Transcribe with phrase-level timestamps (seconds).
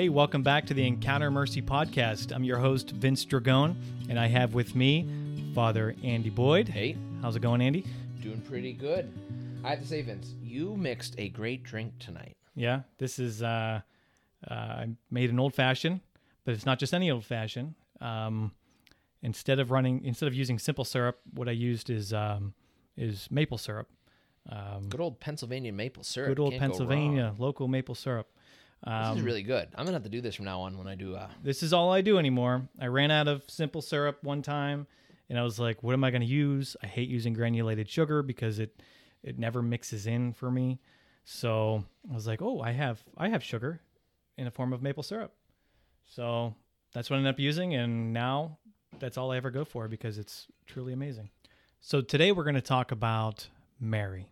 [0.00, 2.34] Hey, welcome back to the Encounter Mercy podcast.
[2.34, 3.74] I'm your host, Vince Dragone,
[4.08, 5.06] and I have with me
[5.54, 6.70] Father Andy Boyd.
[6.70, 7.84] Hey, How's it going, Andy?
[8.22, 9.12] doing pretty good.
[9.62, 12.38] I have to say, Vince, you mixed a great drink tonight.
[12.56, 13.82] Yeah, this is, uh,
[14.50, 16.00] uh, I made an old fashioned,
[16.46, 17.74] but it's not just any old fashioned.
[18.00, 18.52] Um,
[19.20, 22.54] instead of running, instead of using simple syrup, what I used is, um,
[22.96, 23.90] is maple syrup.
[24.48, 26.28] Um, Good old Pennsylvania maple syrup.
[26.30, 28.30] good old Can't Pennsylvania local maple syrup.
[28.84, 29.68] This Um, is really good.
[29.74, 31.14] I'm gonna have to do this from now on when I do.
[31.14, 32.68] Uh, this is all I do anymore.
[32.80, 34.86] I ran out of simple syrup one time
[35.28, 36.76] and I was like, what am I going to use?
[36.82, 38.82] I hate using granulated sugar because it
[39.22, 40.80] it never mixes in for me.
[41.24, 43.80] So I was like, oh, I have I have sugar
[44.38, 45.34] in the form of maple syrup.
[46.06, 46.54] So
[46.92, 48.58] that's what I ended up using and now
[48.98, 51.28] that's all I ever go for because it's truly amazing.
[51.80, 53.46] So today we're going to talk about
[53.78, 54.26] Mary.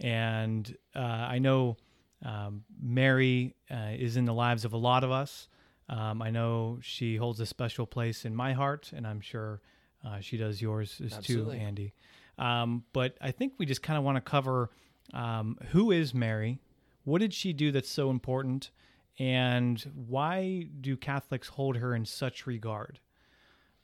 [0.00, 1.76] And uh, I know
[2.24, 5.48] um, Mary uh, is in the lives of a lot of us.
[5.88, 9.60] Um, I know she holds a special place in my heart, and I'm sure
[10.04, 11.92] uh, she does yours as too, Andy.
[12.38, 14.70] Um, but I think we just kind of want to cover
[15.12, 16.58] um, who is Mary,
[17.04, 18.70] what did she do that's so important,
[19.18, 23.00] and why do Catholics hold her in such regard?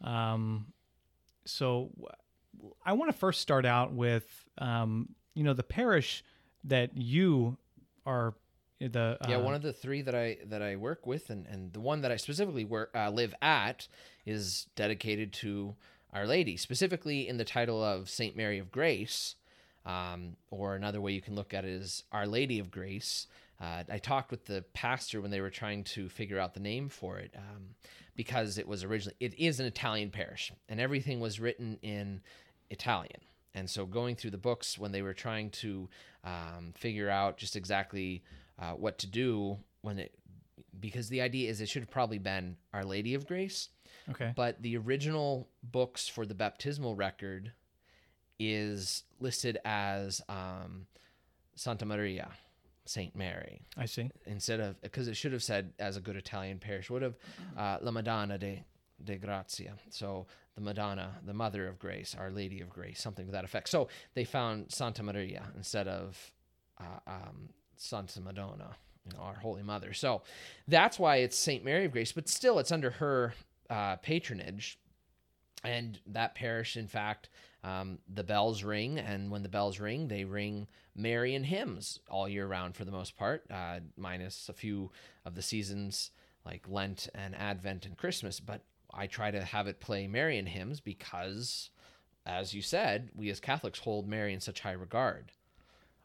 [0.03, 0.73] Um,
[1.45, 1.91] so
[2.85, 6.23] I want to first start out with, um, you know, the parish
[6.65, 7.59] that you
[8.09, 8.35] are
[8.81, 11.73] the yeah, uh, one of the three that I that I work with, and, and
[11.73, 13.87] the one that I specifically work uh, live at,
[14.25, 15.75] is dedicated to
[16.13, 19.35] Our Lady, specifically in the title of Saint Mary of Grace.
[19.87, 23.27] Um, or another way you can look at it is Our Lady of Grace.
[23.61, 26.89] Uh, I talked with the pastor when they were trying to figure out the name
[26.89, 27.75] for it, um,
[28.15, 32.21] because it was originally it is an Italian parish, and everything was written in
[32.71, 33.21] Italian.
[33.55, 35.89] And so going through the books when they were trying to
[36.25, 38.23] um, figure out just exactly
[38.59, 40.15] uh, what to do when it
[40.81, 43.69] because the idea is it should have probably been Our Lady of Grace,
[44.11, 44.33] okay.
[44.37, 47.53] but the original books for the baptismal record
[48.39, 50.87] is listed as um,
[51.57, 52.31] Santa Maria,
[52.85, 54.11] Saint Mary, I see.
[54.27, 57.17] instead of because it should have said as a good Italian parish would have
[57.57, 58.65] uh, La Madonna de
[59.03, 59.75] de Grazia.
[59.91, 63.69] So the Madonna, the Mother of Grace, Our Lady of Grace, something to that effect.
[63.69, 66.33] So they found Santa Maria instead of
[66.81, 68.71] uh, um, Santa Madonna,
[69.05, 69.93] you know, our Holy Mother.
[69.93, 70.23] So
[70.67, 73.35] that's why it's Saint Mary of Grace, but still it's under her
[73.71, 74.79] uh, patronage.
[75.65, 77.31] And that parish, in fact,
[77.65, 82.47] um, the bells ring, and when the bells ring, they ring Marian hymns all year
[82.47, 84.91] round for the most part, uh, minus a few
[85.25, 86.13] of the seasons
[86.45, 88.39] like Lent and Advent and Christmas.
[88.39, 88.63] But
[88.93, 91.71] I try to have it play Marian hymns because,
[92.27, 95.33] as you said, we as Catholics hold Mary in such high regard.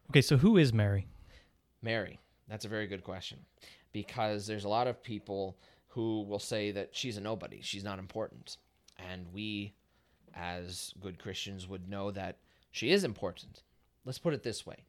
[0.09, 1.07] Okay, so who is Mary?
[1.81, 3.39] Mary, that's a very good question
[3.91, 5.57] because there's a lot of people
[5.88, 8.57] who will say that she's a nobody, she's not important.
[8.97, 9.73] And we,
[10.35, 12.38] as good Christians, would know that
[12.71, 13.63] she is important.
[14.05, 14.85] Let's put it this way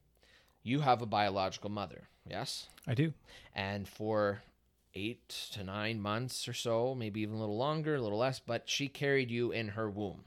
[0.65, 2.69] you have a biological mother, yes?
[2.87, 3.13] I do.
[3.55, 4.43] And for
[4.95, 8.69] eight to nine months or so, maybe even a little longer, a little less, but
[8.69, 10.25] she carried you in her womb.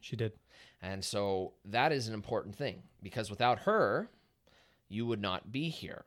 [0.00, 0.32] She did.
[0.80, 4.10] And so that is an important thing because without her,
[4.88, 6.04] you would not be here.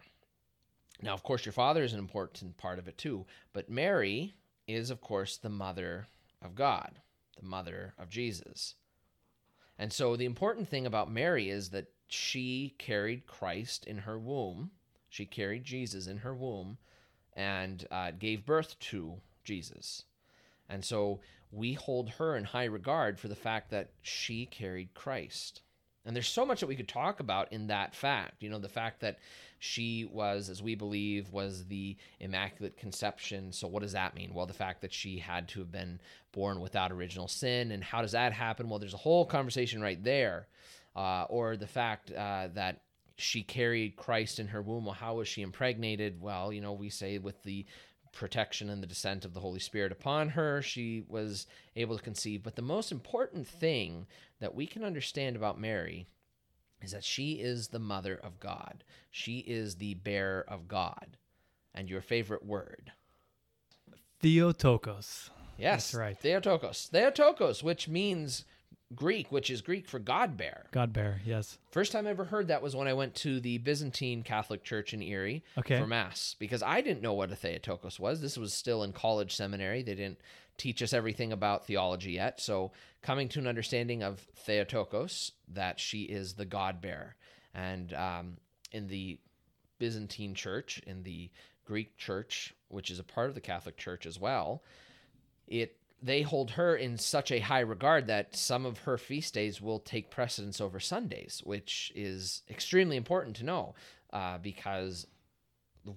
[1.01, 4.35] Now, of course, your father is an important part of it too, but Mary
[4.67, 6.07] is, of course, the mother
[6.41, 6.99] of God,
[7.39, 8.75] the mother of Jesus.
[9.77, 14.71] And so the important thing about Mary is that she carried Christ in her womb,
[15.09, 16.77] she carried Jesus in her womb,
[17.33, 20.03] and uh, gave birth to Jesus.
[20.69, 21.19] And so
[21.51, 25.61] we hold her in high regard for the fact that she carried Christ.
[26.05, 28.41] And there's so much that we could talk about in that fact.
[28.41, 29.19] You know, the fact that
[29.59, 33.51] she was, as we believe, was the Immaculate Conception.
[33.51, 34.33] So, what does that mean?
[34.33, 35.99] Well, the fact that she had to have been
[36.31, 37.71] born without original sin.
[37.71, 38.67] And how does that happen?
[38.67, 40.47] Well, there's a whole conversation right there.
[40.95, 42.81] Uh, or the fact uh, that
[43.21, 44.85] she carried Christ in her womb.
[44.85, 46.21] Well, how was she impregnated?
[46.21, 47.65] Well, you know, we say with the
[48.11, 52.43] protection and the descent of the Holy Spirit upon her, she was able to conceive.
[52.43, 54.07] But the most important thing
[54.39, 56.07] that we can understand about Mary
[56.81, 61.17] is that she is the mother of God, she is the bearer of God.
[61.73, 62.91] And your favorite word.
[64.19, 65.29] Theotokos.
[65.57, 66.19] Yes, That's right.
[66.19, 66.89] Theotokos.
[66.91, 68.43] Theotokos, which means
[68.95, 70.65] Greek, which is Greek for God bear.
[70.71, 71.57] God bear, yes.
[71.71, 74.93] First time I ever heard that was when I went to the Byzantine Catholic Church
[74.93, 75.79] in Erie Okay.
[75.79, 78.21] for Mass because I didn't know what a Theotokos was.
[78.21, 79.81] This was still in college seminary.
[79.83, 80.19] They didn't
[80.57, 82.39] teach us everything about theology yet.
[82.41, 82.71] So,
[83.01, 87.15] coming to an understanding of Theotokos, that she is the God bearer.
[87.53, 88.37] And um,
[88.71, 89.19] in the
[89.79, 91.31] Byzantine Church, in the
[91.65, 94.63] Greek church, which is a part of the Catholic Church as well,
[95.47, 99.61] it they hold her in such a high regard that some of her feast days
[99.61, 103.75] will take precedence over Sundays, which is extremely important to know
[104.11, 105.05] uh, because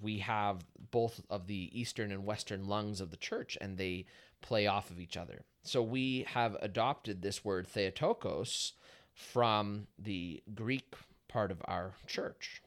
[0.02, 4.06] we have both of the eastern and western lungs of the church and they
[4.40, 5.42] play off of each other.
[5.62, 8.72] So we have adopted this word theotokos
[9.14, 10.94] from the Greek
[11.28, 12.62] part of our church.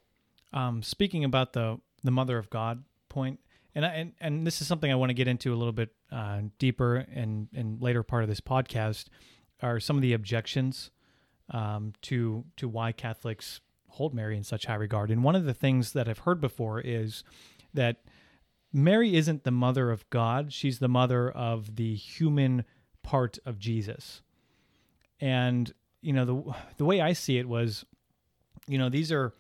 [0.54, 3.40] Um, speaking about the the Mother of God point,
[3.78, 6.42] and and and this is something I want to get into a little bit uh,
[6.58, 9.06] deeper and and later part of this podcast
[9.62, 10.90] are some of the objections
[11.52, 15.12] um, to to why Catholics hold Mary in such high regard.
[15.12, 17.24] And one of the things that I've heard before is
[17.74, 17.98] that
[18.74, 22.66] Mary isn't the mother of God; she's the mother of the human
[23.04, 24.24] part of Jesus.
[25.22, 25.72] And
[26.02, 27.86] you know the the way I see it was,
[28.68, 29.34] you know, these are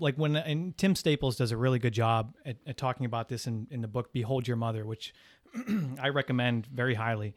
[0.00, 3.46] like when and Tim Staples does a really good job at, at talking about this
[3.46, 5.14] in, in the book Behold Your Mother, which
[6.00, 7.34] I recommend very highly.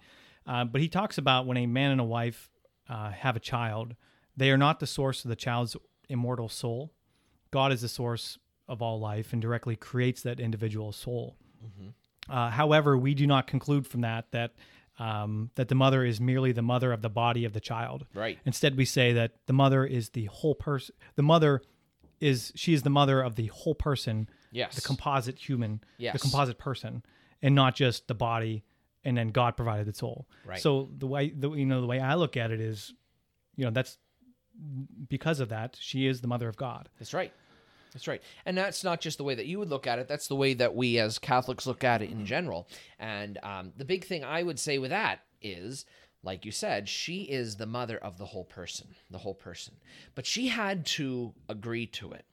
[0.48, 2.50] Uh, but he talks about when a man and a wife
[2.90, 3.96] uh, have a child,
[4.36, 5.76] they are not the source of the child's
[6.10, 6.92] immortal soul.
[7.52, 11.38] God is the source of all life and directly creates that individual soul.
[11.64, 11.90] Mm-hmm.
[12.32, 14.54] Uh, however, we do not conclude from that that
[15.00, 18.06] um, that the mother is merely the mother of the body of the child.
[18.14, 18.38] Right.
[18.46, 20.96] Instead, we say that the mother is the whole person.
[21.16, 21.64] The mother
[22.24, 24.30] is she is the mother of the whole person.
[24.52, 24.76] Yes.
[24.76, 25.82] The composite human.
[25.98, 26.14] Yes.
[26.14, 27.04] The composite person,
[27.42, 28.64] and not just the body.
[29.06, 30.28] And then God provided the soul.
[30.46, 30.62] Right.
[30.62, 32.94] So the way the you know the way I look at it is,
[33.58, 33.98] you know, that's
[35.10, 36.88] because of that she is the mother of God.
[37.00, 37.34] That's right.
[37.94, 38.22] That's right.
[38.46, 40.54] And that's not just the way that you would look at it, that's the way
[40.56, 42.68] that we as Catholics look at it in general.
[43.00, 45.86] And um, the big thing I would say with that is,
[46.24, 49.76] like you said, she is the mother of the whole person, the whole person.
[50.16, 52.26] But she had to agree to it.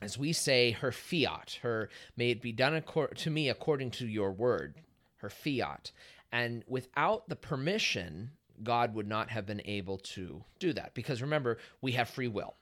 [0.00, 2.82] As we say, her fiat, her may it be done
[3.16, 4.76] to me according to your word,
[5.18, 5.92] her fiat.
[6.30, 8.30] And without the permission,
[8.62, 10.94] God would not have been able to do that.
[10.94, 12.54] Because remember, we have free will.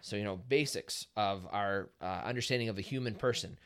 [0.00, 3.58] So, you know, basics of our uh, understanding of a human person.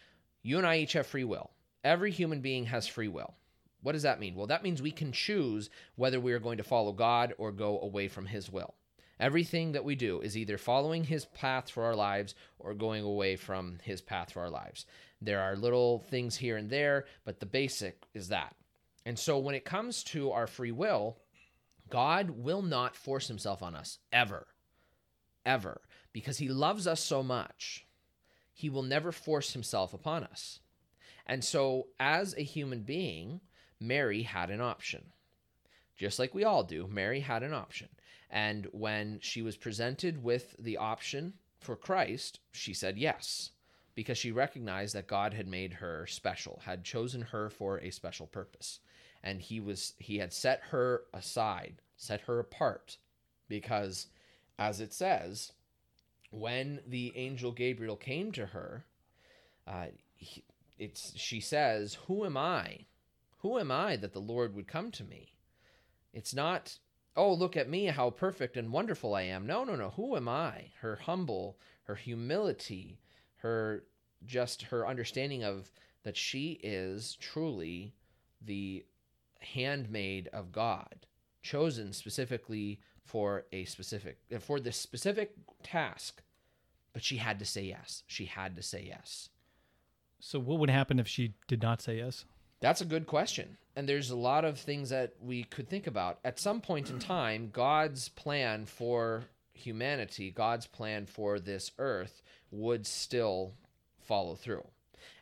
[0.43, 1.51] You and I each have free will.
[1.85, 3.35] Every human being has free will.
[3.83, 4.35] What does that mean?
[4.35, 7.81] Well, that means we can choose whether we are going to follow God or go
[7.81, 8.75] away from His will.
[9.19, 13.37] Everything that we do is either following His path for our lives or going away
[13.37, 14.87] from His path for our lives.
[15.21, 18.55] There are little things here and there, but the basic is that.
[19.05, 21.19] And so when it comes to our free will,
[21.89, 24.47] God will not force Himself on us ever.
[25.47, 25.81] Ever
[26.13, 27.87] because he loves us so much,
[28.53, 30.61] he will never force himself upon us.
[31.27, 33.41] And so, as a human being,
[33.81, 35.13] Mary had an option.
[35.97, 37.89] Just like we all do, Mary had an option.
[38.31, 43.51] And when she was presented with the option for Christ, she said yes,
[43.95, 48.27] because she recognized that God had made her special, had chosen her for a special
[48.27, 48.81] purpose.
[49.23, 52.97] And he was he had set her aside, set her apart,
[53.49, 54.07] because
[54.59, 55.53] as it says,
[56.31, 58.87] when the angel Gabriel came to her,
[59.67, 59.87] uh,
[60.17, 60.45] he,
[60.79, 62.87] it's she says, "Who am I?
[63.41, 65.35] Who am I that the Lord would come to me?"
[66.13, 66.79] It's not,
[67.17, 69.91] "Oh, look at me, how perfect and wonderful I am." No, no, no.
[69.91, 70.73] Who am I?
[70.81, 73.01] Her humble, her humility,
[73.37, 73.85] her
[74.25, 77.95] just her understanding of that she is truly
[78.41, 78.85] the
[79.41, 81.07] handmaid of God,
[81.43, 82.81] chosen specifically
[83.11, 86.23] for a specific for this specific task
[86.93, 89.31] but she had to say yes she had to say yes
[90.21, 92.25] so what would happen if she did not say yes
[92.61, 96.19] that's a good question and there's a lot of things that we could think about
[96.25, 102.87] at some point in time god's plan for humanity god's plan for this earth would
[102.87, 103.53] still
[104.01, 104.65] follow through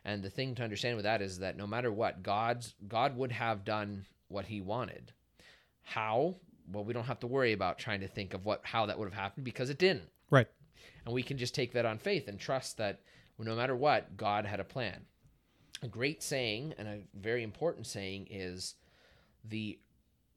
[0.05, 3.31] and the thing to understand with that is that no matter what god's god would
[3.31, 5.11] have done what he wanted
[5.83, 6.35] how
[6.71, 9.05] well, we don't have to worry about trying to think of what how that would
[9.05, 10.09] have happened because it didn't.
[10.29, 10.47] Right.
[11.05, 13.01] And we can just take that on faith and trust that
[13.37, 15.05] no matter what, God had a plan.
[15.81, 18.75] A great saying and a very important saying is
[19.43, 19.79] the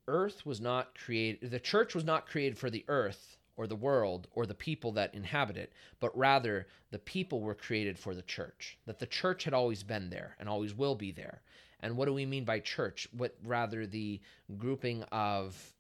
[0.09, 4.29] earth was not created the church was not created for the earth or the world
[4.35, 8.79] or the people that inhabit it, but rather the people were created for the church.
[8.87, 11.43] That the church had always been there and always will be there.
[11.81, 13.09] And what do we mean by church?
[13.13, 14.21] What rather the
[14.57, 15.75] grouping of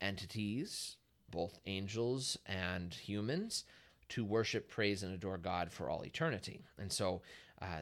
[0.00, 0.96] entities,
[1.30, 3.64] both angels and humans,
[4.10, 6.64] to worship, praise, and adore God for all eternity.
[6.78, 7.22] And so
[7.60, 7.80] uh,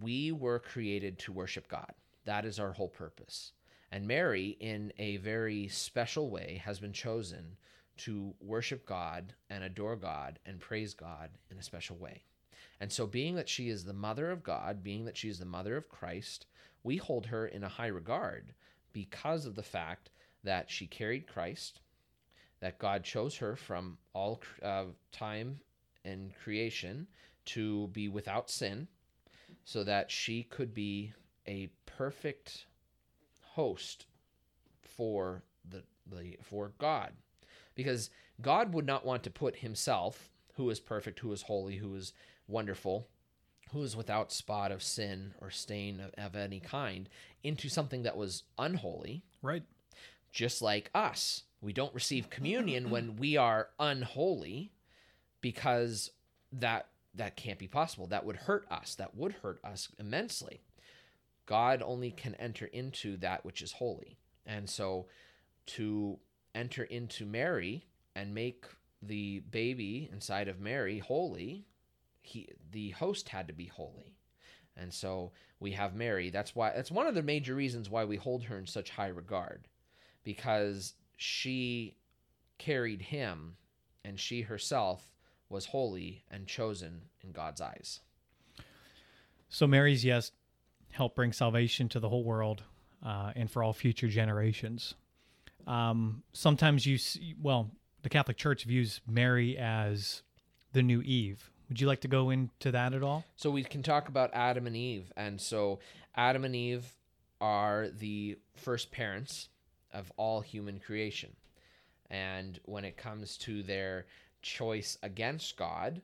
[0.00, 1.92] we were created to worship God.
[2.24, 3.52] That is our whole purpose.
[3.92, 7.56] And Mary, in a very special way, has been chosen
[7.98, 12.24] to worship God and adore God and praise God in a special way.
[12.80, 15.44] And so, being that she is the mother of God, being that she is the
[15.44, 16.46] mother of Christ,
[16.82, 18.52] we hold her in a high regard
[18.92, 20.10] because of the fact
[20.42, 21.80] that she carried Christ,
[22.60, 25.60] that God chose her from all uh, time
[26.04, 27.06] and creation
[27.46, 28.88] to be without sin,
[29.64, 31.12] so that she could be
[31.46, 32.66] a perfect
[33.40, 34.06] host
[34.82, 37.12] for the, the for God.
[37.74, 41.94] Because God would not want to put himself, who is perfect, who is holy, who
[41.94, 42.12] is
[42.46, 43.08] wonderful,
[43.72, 47.08] who is without spot of sin or stain of, of any kind,
[47.42, 49.22] into something that was unholy.
[49.42, 49.64] Right.
[50.32, 51.42] Just like us.
[51.60, 54.70] We don't receive communion when we are unholy
[55.40, 56.10] because
[56.52, 58.06] that that can't be possible.
[58.06, 58.94] That would hurt us.
[58.96, 60.62] That would hurt us immensely.
[61.46, 64.18] God only can enter into that which is holy.
[64.46, 65.06] And so
[65.66, 66.18] to
[66.54, 68.64] enter into Mary and make
[69.02, 71.66] the baby inside of Mary holy,
[72.22, 74.16] he the host had to be holy.
[74.76, 76.30] And so we have Mary.
[76.30, 79.08] That's why that's one of the major reasons why we hold her in such high
[79.08, 79.68] regard
[80.24, 81.96] because she
[82.58, 83.56] carried him
[84.04, 85.13] and she herself
[85.54, 88.00] was holy and chosen in God's eyes.
[89.48, 90.32] So Mary's yes
[90.90, 92.62] help bring salvation to the whole world
[93.04, 94.94] uh, and for all future generations.
[95.66, 97.70] Um, sometimes you see, well,
[98.02, 100.22] the Catholic Church views Mary as
[100.72, 101.50] the new Eve.
[101.68, 103.24] Would you like to go into that at all?
[103.36, 105.12] So we can talk about Adam and Eve.
[105.16, 105.78] And so
[106.14, 106.84] Adam and Eve
[107.40, 109.48] are the first parents
[109.92, 111.34] of all human creation.
[112.10, 114.06] And when it comes to their
[114.44, 116.02] choice against God,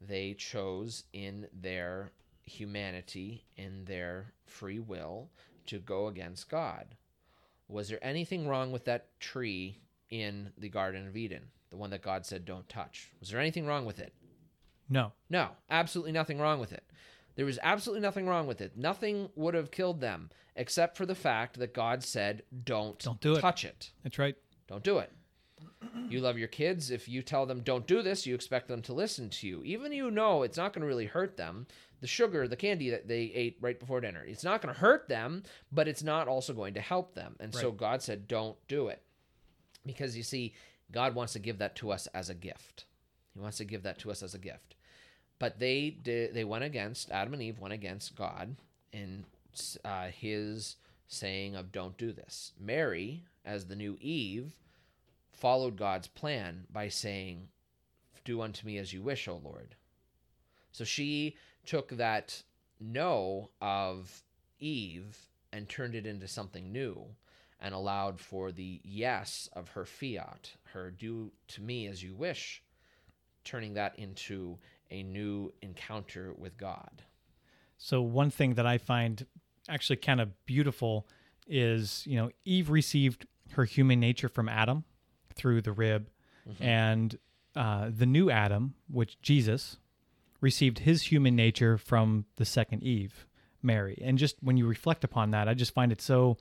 [0.00, 2.10] they chose in their
[2.44, 5.30] humanity, in their free will,
[5.66, 6.96] to go against God.
[7.68, 9.78] Was there anything wrong with that tree
[10.10, 13.12] in the Garden of Eden, the one that God said don't touch?
[13.20, 14.12] Was there anything wrong with it?
[14.88, 15.12] No.
[15.30, 16.82] No, absolutely nothing wrong with it.
[17.34, 18.76] There was absolutely nothing wrong with it.
[18.76, 23.36] Nothing would have killed them except for the fact that God said, "Don't, Don't do
[23.36, 23.90] it." touch it.
[24.02, 24.36] That's right.
[24.66, 25.10] Don't do it."
[26.08, 26.90] You love your kids.
[26.90, 29.62] If you tell them don't do this, you expect them to listen to you.
[29.64, 31.66] Even you know it's not going to really hurt them.
[32.00, 35.08] The sugar, the candy that they ate right before dinner, it's not going to hurt
[35.08, 37.36] them, but it's not also going to help them.
[37.38, 39.02] And so God said, don't do it.
[39.86, 40.54] Because you see,
[40.90, 42.84] God wants to give that to us as a gift.
[43.34, 44.74] He wants to give that to us as a gift.
[45.38, 48.56] But they did, they went against Adam and Eve went against God
[48.92, 49.24] in
[49.84, 50.76] uh, his
[51.08, 52.52] saying of don't do this.
[52.60, 54.52] Mary, as the new Eve,
[55.42, 57.48] followed God's plan by saying,
[58.22, 59.74] "Do unto me as you wish, O Lord."
[60.70, 62.44] So she took that
[62.78, 64.22] no of
[64.60, 67.16] Eve and turned it into something new
[67.58, 72.62] and allowed for the yes of her fiat, her do to me as you wish,
[73.42, 77.02] turning that into a new encounter with God.
[77.78, 79.26] So one thing that I find
[79.68, 81.08] actually kind of beautiful
[81.48, 84.84] is, you know, Eve received her human nature from Adam
[85.32, 86.08] through the rib,
[86.60, 87.18] and
[87.54, 89.76] uh, the new Adam, which Jesus,
[90.40, 93.26] received his human nature from the second Eve,
[93.62, 93.96] Mary.
[94.04, 96.36] And just when you reflect upon that, I just find it so,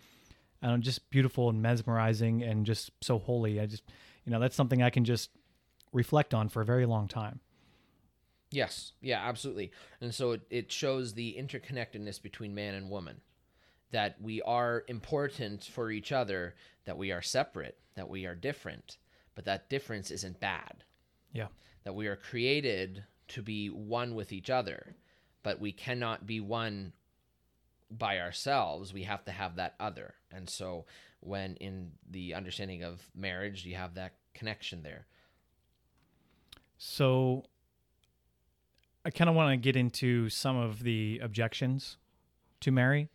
[0.62, 3.60] I don't know, just beautiful and mesmerizing and just so holy.
[3.60, 3.84] I just,
[4.26, 5.30] you know, that's something I can just
[5.94, 7.40] reflect on for a very long time.
[8.50, 9.72] Yes, yeah, absolutely.
[10.02, 13.22] And so it, it shows the interconnectedness between man and woman.
[13.92, 16.56] That we are important for each other,
[16.86, 18.98] that we are separate, that we are different,
[19.36, 20.84] but that difference isn't bad.
[21.34, 21.48] Yeah.
[21.84, 24.96] That we are created to be one with each other,
[25.44, 26.94] but we cannot be one
[27.90, 28.94] by ourselves.
[28.94, 30.14] We have to have that other.
[30.32, 30.86] And so
[31.20, 35.06] when in the understanding of marriage, you have that connection there.
[36.78, 37.44] So
[39.06, 41.98] I kind of want to get into some of the objections
[42.62, 43.10] to Mary.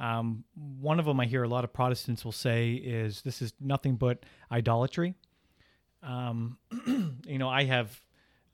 [0.00, 3.52] Um, one of them I hear a lot of Protestants will say is this is
[3.60, 5.14] nothing but idolatry.
[6.02, 6.56] Um,
[7.26, 8.00] you know, I have,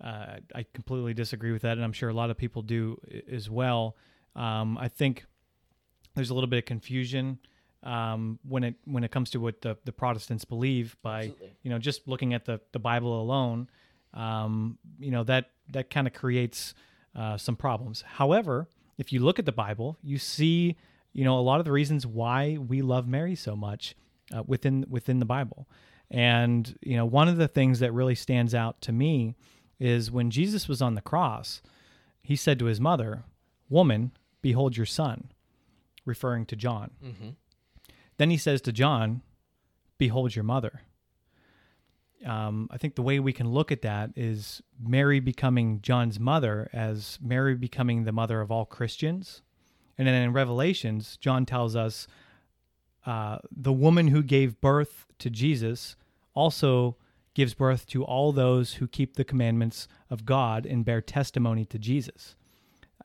[0.02, 3.00] uh, I completely disagree with that, and I'm sure a lot of people do
[3.30, 3.96] as well.
[4.34, 5.24] Um, I think
[6.16, 7.38] there's a little bit of confusion
[7.84, 11.56] um, when it when it comes to what the, the Protestants believe by Absolutely.
[11.62, 13.70] you know just looking at the the Bible alone.
[14.12, 16.74] Um, you know that that kind of creates
[17.14, 18.02] uh, some problems.
[18.02, 20.76] However, if you look at the Bible, you see
[21.16, 23.96] you know a lot of the reasons why we love Mary so much
[24.34, 25.66] uh, within within the Bible.
[26.10, 29.34] And you know one of the things that really stands out to me
[29.80, 31.62] is when Jesus was on the cross,
[32.22, 33.24] he said to his mother,
[33.70, 35.30] "Woman, behold your son,"
[36.04, 36.90] referring to John.
[37.02, 37.28] Mm-hmm.
[38.18, 39.22] Then he says to John,
[39.98, 40.82] Behold your mother.
[42.24, 46.68] um, I think the way we can look at that is Mary becoming John's mother
[46.72, 49.42] as Mary becoming the mother of all Christians.
[49.98, 52.06] And then in Revelations, John tells us
[53.06, 55.96] uh, the woman who gave birth to Jesus
[56.34, 56.96] also
[57.34, 61.78] gives birth to all those who keep the commandments of God and bear testimony to
[61.78, 62.34] Jesus.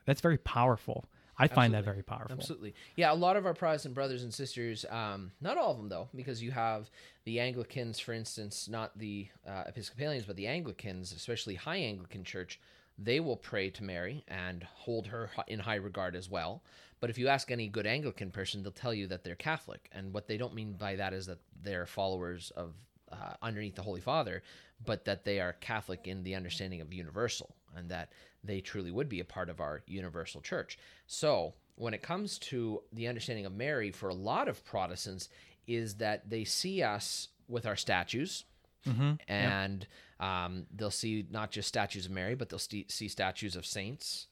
[0.06, 1.06] That's very powerful.
[1.38, 2.36] I find that very powerful.
[2.38, 2.76] Absolutely.
[2.96, 6.08] Yeah, a lot of our Protestant brothers and sisters, um, not all of them though,
[6.16, 6.90] because you have
[7.24, 12.60] the Anglicans, for instance, not the uh, Episcopalians, but the Anglicans, especially High Anglican Church,
[12.98, 16.64] they will pray to Mary and hold her in high regard as well.
[17.00, 19.90] But if you ask any good Anglican person, they'll tell you that they're Catholic.
[19.92, 22.74] And what they don't mean by that is that they're followers of
[23.12, 24.44] uh, underneath the Holy Father,
[24.86, 28.12] but that they are Catholic in the understanding of universal and that
[28.44, 30.78] they truly would be a part of our universal church.
[31.08, 35.30] So, when it comes to the understanding of Mary for a lot of Protestants,
[35.68, 38.46] is that they see us with our statues,
[38.88, 39.14] Mm-hmm.
[39.28, 39.86] and
[40.20, 44.28] um, they'll see not just statues of Mary, but they'll st- see statues of saints.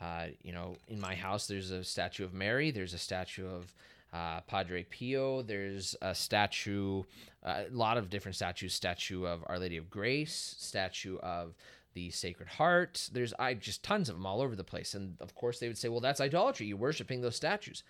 [0.00, 2.70] Uh, you know, in my house, there's a statue of Mary.
[2.70, 3.72] There's a statue of
[4.12, 5.42] uh, Padre Pio.
[5.42, 7.02] There's a statue,
[7.44, 8.72] uh, a lot of different statues.
[8.74, 10.54] Statue of Our Lady of Grace.
[10.58, 11.54] Statue of
[11.94, 13.10] the Sacred Heart.
[13.12, 14.94] There's I just tons of them all over the place.
[14.94, 16.66] And of course, they would say, "Well, that's idolatry.
[16.66, 17.82] You're worshiping those statues."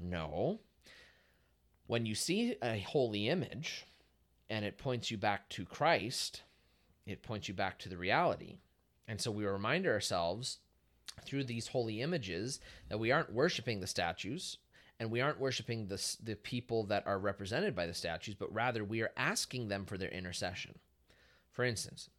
[0.00, 0.60] No.
[1.86, 3.84] When you see a holy image,
[4.52, 6.42] and it points you back to Christ,
[7.06, 8.58] it points you back to the reality.
[9.08, 10.58] And so we remind ourselves
[11.24, 14.58] through these holy images that we aren't worshiping the statues
[15.00, 18.84] and we aren't worshiping the, the people that are represented by the statues, but rather
[18.84, 20.78] we are asking them for their intercession.
[21.50, 22.10] For instance,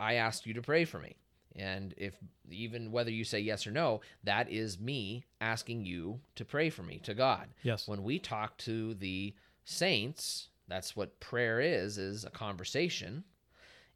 [0.00, 1.14] I asked you to pray for me.
[1.54, 2.14] And if
[2.50, 6.82] even whether you say yes or no, that is me asking you to pray for
[6.82, 7.86] me to God Yes.
[7.86, 13.24] when we talk to the saints that's what prayer is is a conversation.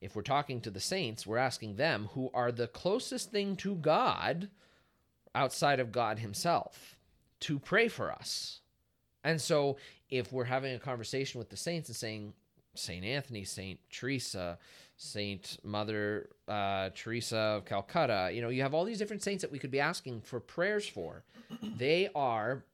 [0.00, 3.76] If we're talking to the saints we're asking them who are the closest thing to
[3.76, 4.48] god
[5.34, 6.96] outside of god himself
[7.40, 8.60] to pray for us.
[9.24, 9.76] And so
[10.10, 12.32] if we're having a conversation with the saints and saying
[12.74, 14.58] saint anthony saint teresa
[14.96, 19.52] saint mother uh, teresa of calcutta you know you have all these different saints that
[19.52, 21.24] we could be asking for prayers for.
[21.76, 22.64] They are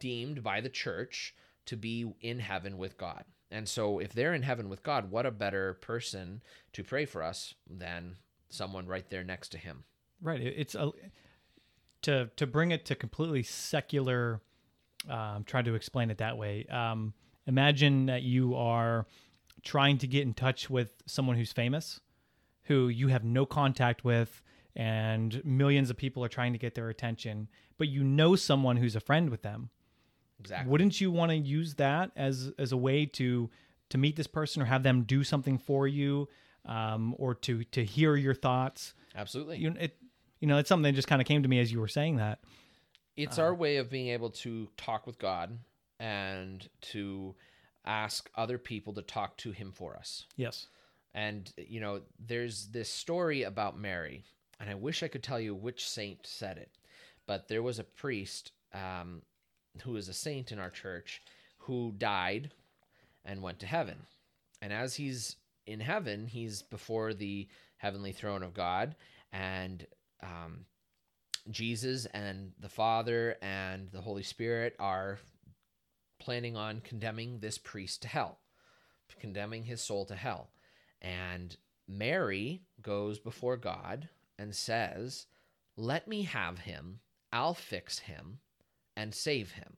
[0.00, 1.34] deemed by the church
[1.66, 3.24] to be in heaven with God.
[3.50, 7.22] And so if they're in heaven with God, what a better person to pray for
[7.22, 8.16] us than
[8.50, 9.84] someone right there next to him.
[10.20, 10.40] Right.
[10.40, 10.90] It's a
[12.02, 14.40] to to bring it to completely secular.
[15.08, 16.66] Um, try to explain it that way.
[16.66, 17.14] Um,
[17.46, 19.06] imagine that you are
[19.62, 22.00] trying to get in touch with someone who's famous,
[22.64, 24.42] who you have no contact with,
[24.74, 28.96] and millions of people are trying to get their attention, but you know someone who's
[28.96, 29.70] a friend with them.
[30.40, 30.70] Exactly.
[30.70, 33.50] Wouldn't you want to use that as as a way to
[33.90, 36.28] to meet this person or have them do something for you,
[36.64, 38.94] um, or to to hear your thoughts?
[39.16, 39.58] Absolutely.
[39.58, 39.96] you it
[40.40, 42.16] you know it's something that just kind of came to me as you were saying
[42.16, 42.38] that
[43.16, 45.58] it's our way of being able to talk with God
[45.98, 47.34] and to
[47.84, 50.26] ask other people to talk to him for us.
[50.36, 50.68] yes
[51.14, 54.24] And, you know, there's this story about Mary,
[54.60, 56.70] and I wish I could tell you which saint said it,
[57.26, 59.22] but there was a priest um,
[59.82, 61.22] who is a saint in our church
[61.58, 62.50] who died
[63.24, 63.96] and went to heaven.
[64.62, 65.36] And as he's
[65.66, 68.96] in heaven, he's before the heavenly throne of God,
[69.32, 69.86] and
[70.22, 70.64] um,
[71.50, 75.18] Jesus and the Father and the Holy Spirit are
[76.18, 78.38] planning on condemning this priest to hell,
[79.20, 80.50] condemning his soul to hell.
[81.00, 85.26] And Mary goes before God and says,
[85.76, 87.00] Let me have him.
[87.32, 88.40] I'll fix him
[88.98, 89.76] and save him.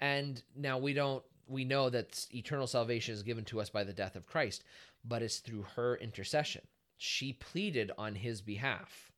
[0.00, 3.92] And now we don't, we know that eternal salvation is given to us by the
[3.92, 4.64] death of Christ,
[5.04, 6.62] but it's through her intercession.
[6.96, 9.12] She pleaded on his behalf,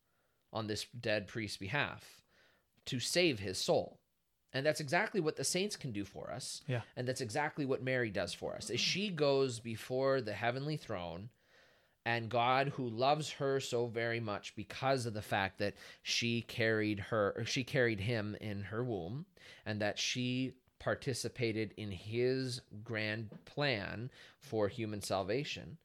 [0.53, 2.23] on this dead priest's behalf,
[2.87, 3.99] to save his soul.
[4.53, 6.61] And that's exactly what the saints can do for us.
[6.67, 6.83] Yeah.
[6.95, 8.69] And that's exactly what Mary does for us.
[8.69, 11.31] Is she goes before the heavenly throne
[12.05, 16.99] and God who loves her so very much because of the fact that she carried
[16.99, 19.27] her she carried him in her womb
[19.67, 24.11] and that she participated in his grand plan
[24.41, 25.77] for human salvation.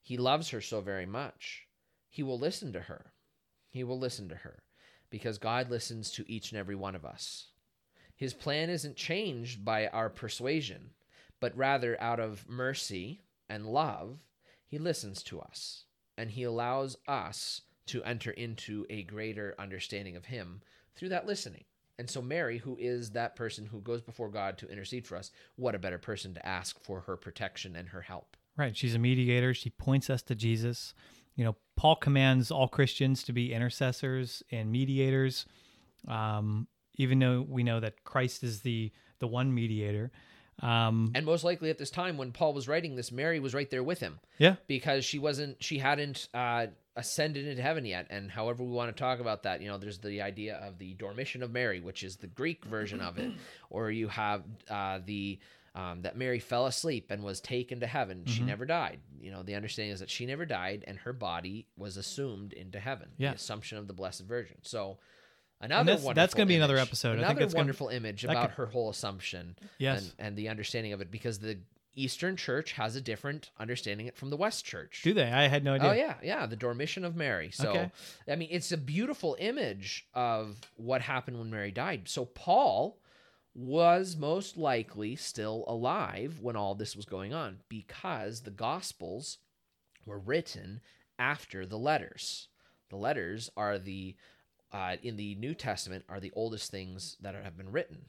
[0.00, 1.66] He loves her so very much.
[2.08, 3.12] He will listen to her.
[3.68, 4.62] He will listen to her
[5.10, 7.48] because God listens to each and every one of us.
[8.16, 10.90] His plan isn't changed by our persuasion,
[11.40, 14.20] but rather out of mercy and love,
[14.66, 15.84] he listens to us
[16.16, 20.62] and he allows us to enter into a greater understanding of him
[20.94, 21.64] through that listening.
[21.98, 25.30] And so, Mary, who is that person who goes before God to intercede for us,
[25.56, 28.36] what a better person to ask for her protection and her help.
[28.56, 28.76] Right.
[28.76, 29.54] She's a mediator.
[29.54, 30.94] She points us to Jesus.
[31.36, 35.46] You know, Paul commands all Christians to be intercessors and mediators.
[36.08, 40.10] Um, even though we know that Christ is the the one mediator.
[40.60, 43.68] Um, And most likely at this time when Paul was writing this, Mary was right
[43.70, 44.56] there with him yeah.
[44.66, 48.06] because she wasn't, she hadn't uh, ascended into heaven yet.
[48.10, 50.94] And however we want to talk about that, you know, there's the idea of the
[50.94, 53.32] dormition of Mary, which is the Greek version of it,
[53.70, 55.38] or you have uh, the
[55.76, 58.22] um, that Mary fell asleep and was taken to heaven.
[58.26, 58.46] She Mhm.
[58.46, 59.00] never died.
[59.20, 62.78] You know, the understanding is that she never died and her body was assumed into
[62.78, 63.08] heaven.
[63.18, 63.30] Yeah.
[63.30, 64.58] The assumption of the Blessed Virgin.
[64.62, 64.98] So
[65.64, 67.12] And another that's- that's gonna be another episode.
[67.12, 70.02] I think Another that's gonna- wonderful image about could- her whole assumption Yes.
[70.02, 71.58] and, and the understanding of it because the
[71.96, 75.00] Eastern Church has a different understanding it from the West Church.
[75.04, 75.30] Do they?
[75.30, 75.88] I had no oh, idea.
[75.88, 77.50] Oh yeah, yeah, the Dormition of Mary.
[77.52, 77.90] So Okay.
[78.28, 82.08] I mean, it's a beautiful image of what happened when Mary died.
[82.08, 82.98] So Paul
[83.54, 89.38] was most likely still alive when all this was going on because the Gospels
[90.04, 90.80] were written
[91.18, 92.48] after the letters.
[92.90, 94.16] The letters are the
[94.74, 98.04] uh, in the New Testament are the oldest things that have been written.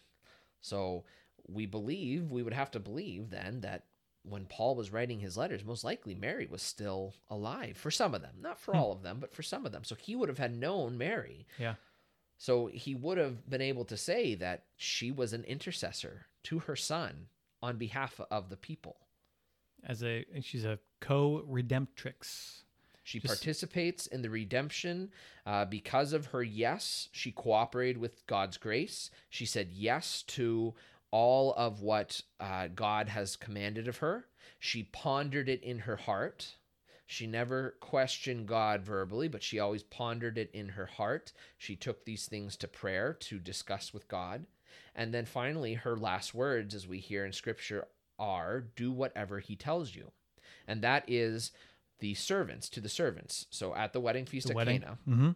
[0.61, 1.05] So
[1.47, 3.83] we believe we would have to believe then that
[4.23, 8.21] when Paul was writing his letters, most likely Mary was still alive for some of
[8.23, 8.79] them, not for Hmm.
[8.79, 9.83] all of them, but for some of them.
[9.83, 11.45] So he would have had known Mary.
[11.59, 11.75] Yeah.
[12.37, 16.75] So he would have been able to say that she was an intercessor to her
[16.75, 17.27] son
[17.61, 18.97] on behalf of the people.
[19.83, 22.63] As a she's a co-redemptrix.
[23.05, 25.11] She Just- participates in the redemption
[25.45, 27.07] uh, because of her yes.
[27.11, 29.11] She cooperated with God's grace.
[29.29, 30.73] She said yes to
[31.11, 34.25] all of what uh, God has commanded of her.
[34.59, 36.57] She pondered it in her heart.
[37.05, 41.31] She never questioned God verbally, but she always pondered it in her heart.
[41.59, 44.47] She took these things to prayer to discuss with God.
[44.95, 47.87] And then finally, her last words, as we hear in Scripture,
[48.17, 50.11] are do whatever he tells you.
[50.67, 51.51] And that is
[51.99, 53.47] the servants to the servants.
[53.49, 54.81] So at the wedding feast The at wedding.
[54.81, 55.31] Cana, hmm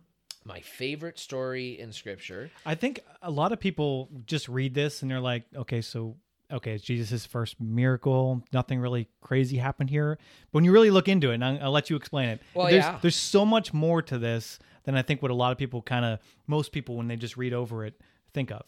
[0.46, 2.50] my favorite story in Scripture.
[2.66, 6.16] I think a lot of people just read this and they're like, okay, so
[6.52, 8.44] okay, it's Jesus' first miracle.
[8.52, 10.18] Nothing really crazy happened here.
[10.52, 12.42] But when you really look into it, and I'll, I'll let you explain it.
[12.54, 12.98] Well, there's, yeah.
[13.02, 16.06] there's so much more to this than I think what a lot of people kind
[16.06, 18.02] of, most people when they just read over it,
[18.34, 18.64] think of.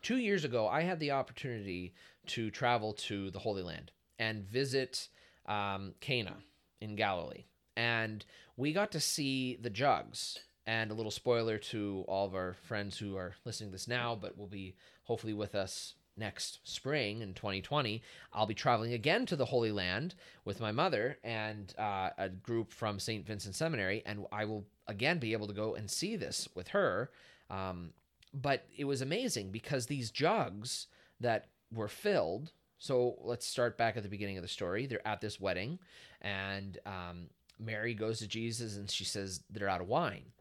[0.00, 1.92] Two years ago, I had the opportunity
[2.28, 5.08] to travel to the Holy Land and visit
[5.46, 6.36] um, Cana
[6.80, 7.44] in Galilee.
[7.76, 8.24] And
[8.56, 10.38] we got to see the jugs.
[10.66, 14.16] And a little spoiler to all of our friends who are listening to this now,
[14.20, 18.02] but will be hopefully with us next spring in 2020.
[18.32, 20.14] I'll be traveling again to the Holy Land
[20.44, 23.26] with my mother and uh, a group from St.
[23.26, 24.02] Vincent Seminary.
[24.06, 27.10] And I will again be able to go and see this with her.
[27.48, 27.92] Um,
[28.32, 30.86] but it was amazing because these jugs
[31.18, 32.52] that were filled.
[32.78, 34.86] So let's start back at the beginning of the story.
[34.86, 35.78] They're at this wedding,
[36.20, 37.28] and um,
[37.58, 40.32] Mary goes to Jesus and she says they're out of wine.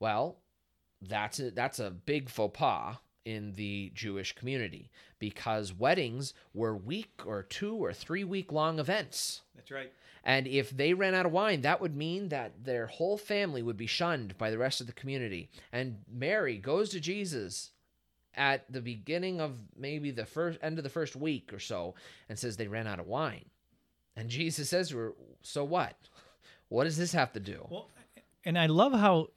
[0.00, 0.38] Well,
[1.00, 7.22] that's a, that's a big faux pas in the Jewish community because weddings were week
[7.24, 9.42] or two or three week long events.
[9.54, 9.92] That's right.
[10.24, 13.76] And if they ran out of wine, that would mean that their whole family would
[13.76, 15.50] be shunned by the rest of the community.
[15.72, 17.70] And Mary goes to Jesus
[18.34, 21.94] at the beginning of maybe the first end of the first week or so
[22.28, 23.44] and says they ran out of wine.
[24.16, 25.96] And Jesus says to her, So what?
[26.68, 27.66] What does this have to do?
[27.70, 27.88] Well,
[28.44, 29.28] and I love how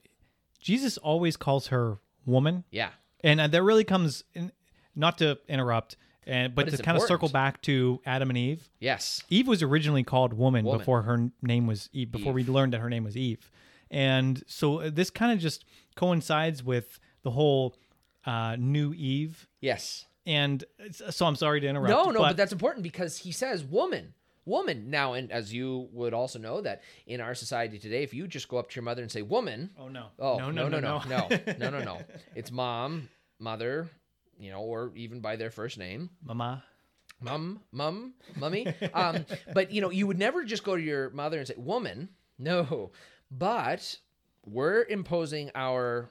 [0.60, 2.64] Jesus always calls her woman.
[2.70, 2.90] Yeah.
[3.22, 4.52] And uh, that really comes in,
[4.94, 8.68] not to interrupt, and but, But to kind of circle back to Adam and Eve.
[8.80, 9.22] Yes.
[9.30, 10.78] Eve was originally called woman, Woman.
[10.78, 12.10] before her name was Eve.
[12.10, 13.50] Before we learned that her name was Eve,
[13.90, 17.76] and so uh, this kind of just coincides with the whole
[18.24, 19.46] uh, new Eve.
[19.60, 20.06] Yes.
[20.26, 21.90] And so I'm sorry to interrupt.
[21.90, 24.14] No, no, but, that's important because he says woman.
[24.46, 24.88] Woman.
[24.90, 28.48] Now, and as you would also know that in our society today, if you just
[28.48, 31.02] go up to your mother and say woman, oh no, Oh no, no no, no
[31.06, 31.98] no no, no no no!
[32.34, 33.88] It's mom, mother,
[34.38, 36.62] you know, or even by their first name, Mama.
[37.20, 38.66] mum, mum, mummy.
[38.94, 42.08] Um, but you know, you would never just go to your mother and say woman.
[42.38, 42.92] No,
[43.30, 43.98] but
[44.44, 46.10] we're imposing our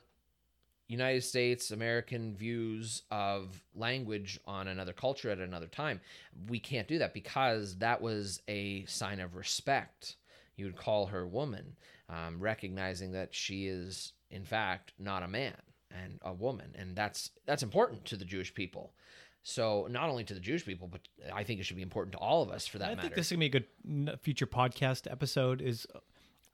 [0.88, 6.00] United States American views of language on another culture at another time.
[6.48, 10.18] We can't do that because that was a sign of respect.
[10.58, 11.76] You would call her woman,
[12.10, 15.56] um, recognizing that she is in fact not a man
[15.92, 18.94] and a woman, and that's that's important to the Jewish people.
[19.42, 21.02] So not only to the Jewish people, but
[21.34, 23.00] I think it should be important to all of us for that I matter.
[23.00, 25.62] I think this is gonna be a good future podcast episode.
[25.62, 25.88] Is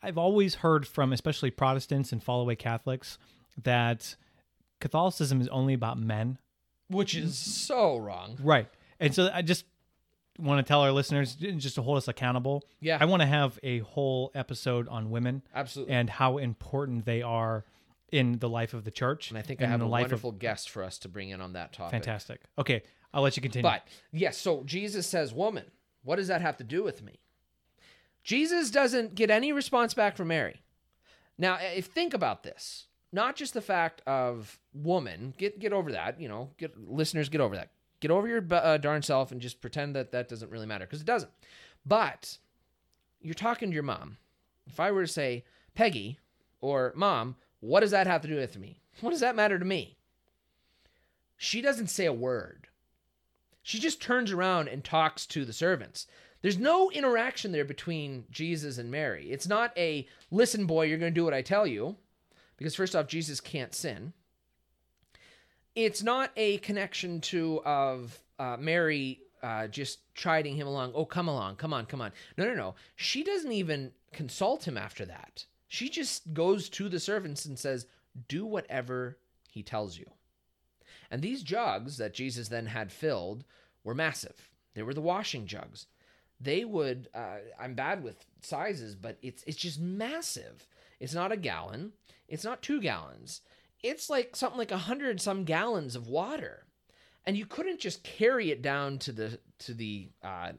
[0.01, 3.17] I've always heard from especially Protestants and follow away Catholics
[3.63, 4.15] that
[4.79, 6.37] Catholicism is only about men.
[6.89, 8.37] which is so wrong.
[8.41, 8.67] Right.
[8.99, 9.65] And so I just
[10.37, 12.63] want to tell our listeners just to hold us accountable.
[12.79, 12.97] Yeah.
[12.99, 15.93] I want to have a whole episode on women Absolutely.
[15.93, 17.63] and how important they are
[18.11, 19.29] in the life of the church.
[19.29, 21.71] And I think I have a wonderful guest for us to bring in on that
[21.73, 21.91] topic.
[21.91, 22.41] fantastic.
[22.57, 22.83] Okay,
[23.13, 23.63] I'll let you continue.
[23.63, 25.65] But yes, so Jesus says, Woman,
[26.03, 27.19] what does that have to do with me?
[28.23, 30.61] Jesus doesn't get any response back from Mary.
[31.37, 36.19] Now, if think about this, not just the fact of woman, get get over that,
[36.19, 37.71] you know, get listeners get over that.
[37.99, 41.01] Get over your uh, darn self and just pretend that that doesn't really matter because
[41.01, 41.31] it doesn't.
[41.85, 42.39] But
[43.21, 44.17] you're talking to your mom.
[44.65, 45.43] If I were to say,
[45.75, 46.19] Peggy
[46.61, 48.81] or mom, what does that have to do with me?
[49.01, 49.97] What does that matter to me?
[51.37, 52.67] She doesn't say a word.
[53.61, 56.07] She just turns around and talks to the servants.
[56.41, 59.29] There's no interaction there between Jesus and Mary.
[59.29, 61.97] It's not a listen, boy, you're going to do what I tell you,
[62.61, 64.13] because first off, Jesus can't sin.
[65.73, 70.91] It's not a connection to of uh, Mary uh, just chiding him along.
[70.93, 72.11] Oh, come along, come on, come on.
[72.37, 72.75] No, no, no.
[72.95, 75.43] She doesn't even consult him after that.
[75.69, 77.87] She just goes to the servants and says,
[78.27, 79.17] "Do whatever
[79.49, 80.05] he tells you."
[81.09, 83.43] And these jugs that Jesus then had filled
[83.83, 84.51] were massive.
[84.75, 85.87] They were the washing jugs.
[86.39, 87.09] They would.
[87.11, 90.67] Uh, I'm bad with sizes, but it's it's just massive.
[91.01, 91.91] It's not a gallon.
[92.27, 93.41] It's not two gallons.
[93.83, 96.67] It's like something like a hundred some gallons of water,
[97.25, 100.51] and you couldn't just carry it down to the to the uh,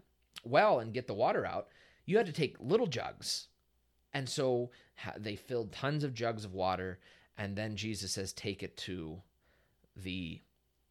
[0.44, 1.68] well and get the water out.
[2.04, 3.46] You had to take little jugs,
[4.12, 4.70] and so
[5.16, 6.98] they filled tons of jugs of water.
[7.38, 9.22] And then Jesus says, "Take it to
[9.96, 10.42] the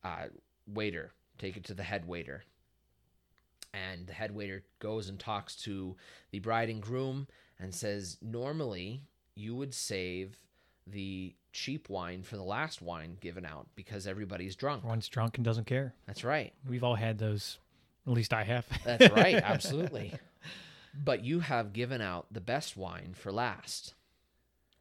[0.04, 0.28] uh,
[0.66, 2.44] waiter, take it to the head waiter.
[3.74, 5.96] And the head waiter goes and talks to
[6.32, 7.28] the bride and groom
[7.60, 9.04] and says, Normally,
[9.36, 10.38] you would save
[10.88, 14.84] the cheap wine for the last wine given out because everybody's drunk.
[14.84, 15.94] One's drunk and doesn't care.
[16.08, 16.54] That's right.
[16.68, 17.60] We've all had those.
[18.08, 18.66] At least I have.
[18.84, 19.36] That's right.
[19.36, 20.14] Absolutely.
[20.94, 23.94] But you have given out the best wine for last.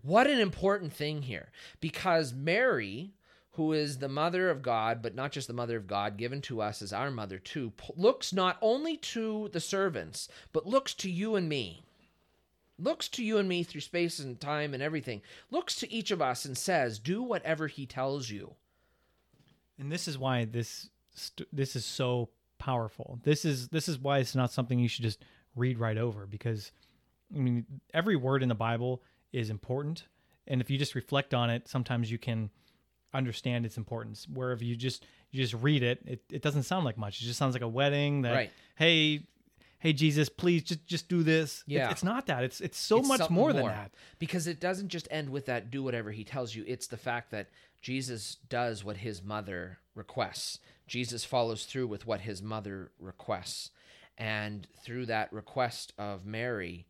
[0.02, 3.12] What an important thing here because Mary,
[3.52, 6.62] who is the mother of God, but not just the mother of God, given to
[6.62, 11.36] us as our mother too, looks not only to the servants, but looks to you
[11.36, 11.84] and me.
[12.82, 15.22] Looks to you and me through space and time and everything.
[15.50, 18.54] Looks to each of us and says, Do whatever he tells you.
[19.78, 23.18] and this is why this st- this is so powerful.
[23.22, 25.24] This is this is why it's not something you should just
[25.56, 26.72] read right over because
[27.34, 30.04] I mean every word in the Bible is important,
[30.46, 32.50] and if you just reflect on it, sometimes you can
[33.12, 34.26] understand its importance.
[34.32, 37.20] Where if you just you just read it, it, it doesn't sound like much.
[37.20, 38.50] It just sounds like a wedding that Right.
[38.76, 39.26] hey
[39.80, 41.64] hey Jesus, please just just do this.
[41.66, 41.90] Yeah.
[41.90, 42.44] it's not that.
[42.44, 43.92] It's it's so It's much something more than that.
[44.18, 46.64] Because it doesn't just end with that do whatever he tells you.
[46.66, 47.48] It's the fact that
[47.82, 50.60] Jesus does what his mother requests.
[50.86, 53.70] Jesus follows through with what his mother requests.
[54.18, 56.86] And through that request of Mary,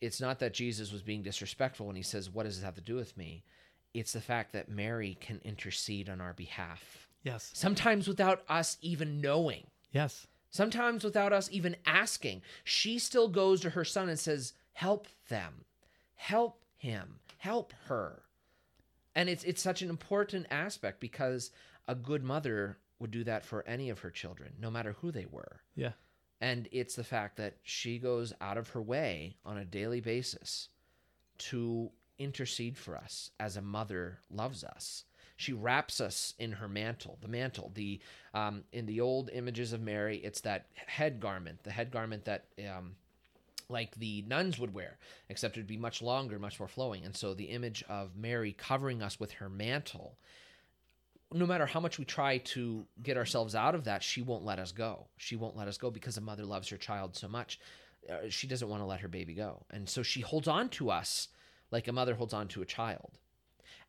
[0.00, 2.80] it's not that Jesus was being disrespectful when he says, What does this have to
[2.80, 3.44] do with me?
[3.94, 7.08] It's the fact that Mary can intercede on our behalf.
[7.22, 7.50] Yes.
[7.54, 9.66] Sometimes without us even knowing.
[9.92, 10.26] Yes.
[10.50, 15.64] Sometimes without us even asking, she still goes to her son and says, "Help them.
[16.14, 17.20] Help him.
[17.38, 18.22] Help her."
[19.14, 21.50] And it's it's such an important aspect because
[21.86, 25.26] a good mother would do that for any of her children, no matter who they
[25.26, 25.60] were.
[25.74, 25.92] Yeah.
[26.40, 30.68] And it's the fact that she goes out of her way on a daily basis
[31.38, 35.04] to intercede for us as a mother loves us.
[35.38, 37.70] She wraps us in her mantle, the mantle.
[37.72, 38.00] The
[38.34, 42.46] um, in the old images of Mary, it's that head garment, the head garment that
[42.68, 42.96] um,
[43.70, 44.98] like the nuns would wear,
[45.28, 47.04] except it'd be much longer, much more flowing.
[47.04, 50.18] And so the image of Mary covering us with her mantle,
[51.32, 54.58] no matter how much we try to get ourselves out of that, she won't let
[54.58, 55.06] us go.
[55.18, 57.60] She won't let us go because a mother loves her child so much.
[58.10, 59.64] Uh, she doesn't want to let her baby go.
[59.70, 61.28] And so she holds on to us
[61.70, 63.18] like a mother holds on to a child.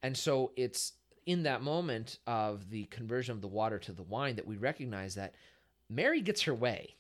[0.03, 0.93] And so it's
[1.29, 5.13] in that moment of the conversion of the water to the wine that we recognize
[5.13, 5.35] that
[5.87, 6.95] Mary gets her way.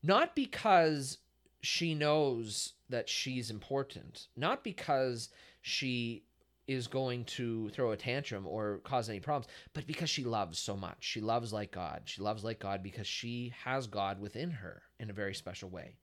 [0.00, 1.18] Not because
[1.60, 6.22] she knows that she's important, not because she
[6.68, 10.76] is going to throw a tantrum or cause any problems, but because she loves so
[10.76, 10.98] much.
[11.00, 12.02] She loves like God.
[12.04, 15.96] She loves like God because she has God within her in a very special way.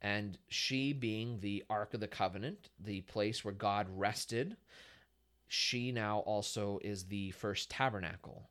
[0.00, 4.56] And she, being the Ark of the Covenant, the place where God rested,
[5.54, 8.50] she now also is the first tabernacle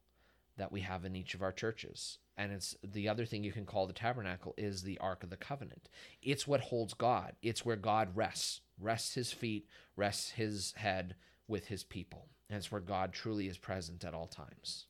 [0.58, 2.18] that we have in each of our churches.
[2.38, 5.38] And it's the other thing you can call the tabernacle is the Ark of the
[5.38, 5.90] Covenant.
[6.22, 7.34] It's what holds God.
[7.42, 11.16] It's where God rests, rests his feet, rests his head
[11.48, 12.30] with his people.
[12.50, 14.86] And it's where God truly is present at all times.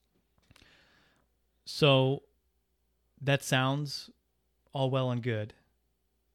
[1.65, 2.23] So
[3.21, 4.09] that sounds
[4.71, 5.53] all well and good.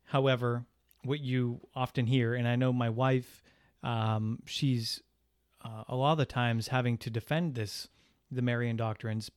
[0.06, 0.64] However,
[1.04, 3.42] what you often hear, and I know my wife,
[3.82, 5.02] um, she's
[5.68, 7.88] uh, a lot of the times having to defend this,
[8.30, 9.30] the Marian doctrines.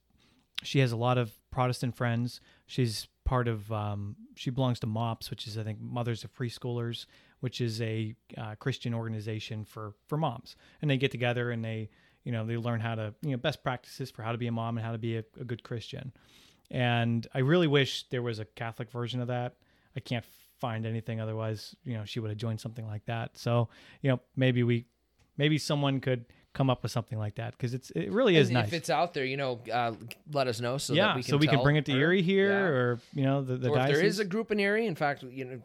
[0.64, 2.40] She has a lot of Protestant friends.
[2.68, 7.06] She's part of, um, she belongs to MOPS, which is, I think, Mothers of Preschoolers,
[7.40, 10.56] which is a uh, Christian organization for, for moms.
[10.82, 11.90] And they get together and they,
[12.24, 14.52] you know, they learn how to, you know, best practices for how to be a
[14.52, 16.12] mom and how to be a, a good Christian.
[16.70, 19.56] And I really wish there was a Catholic version of that.
[19.96, 20.26] I can't
[20.60, 23.38] find anything otherwise, you know, she would have joined something like that.
[23.38, 23.68] So,
[24.02, 24.86] you know, maybe we,
[25.42, 28.56] maybe someone could come up with something like that because it's it really is And
[28.56, 28.68] nice.
[28.68, 29.94] If it's out there, you know, uh,
[30.32, 32.00] let us know so yeah, that we can so we can bring it to her.
[32.00, 32.76] Erie here, Yeah.
[32.80, 34.86] or you know, the, the or if there is a group in Erie.
[34.86, 35.62] In fact, you know,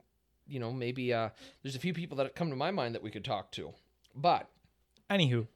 [0.48, 1.28] you know, maybe uh,
[1.62, 3.72] there's a few people that come to my mind that we could talk to.
[4.14, 4.48] But
[5.10, 5.46] Anywho,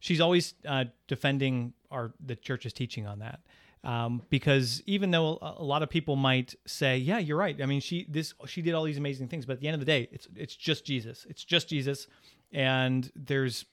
[0.00, 3.40] she's always uh, defending our the church's teaching on that.
[3.84, 7.66] Um, because even though a, a lot of people might say, "Yeah, you're right," I
[7.66, 9.86] mean, she this she did all these amazing things, but at the end of the
[9.86, 11.26] day, it's it's just Jesus.
[11.30, 12.08] It's just Jesus,
[12.52, 13.64] and there's,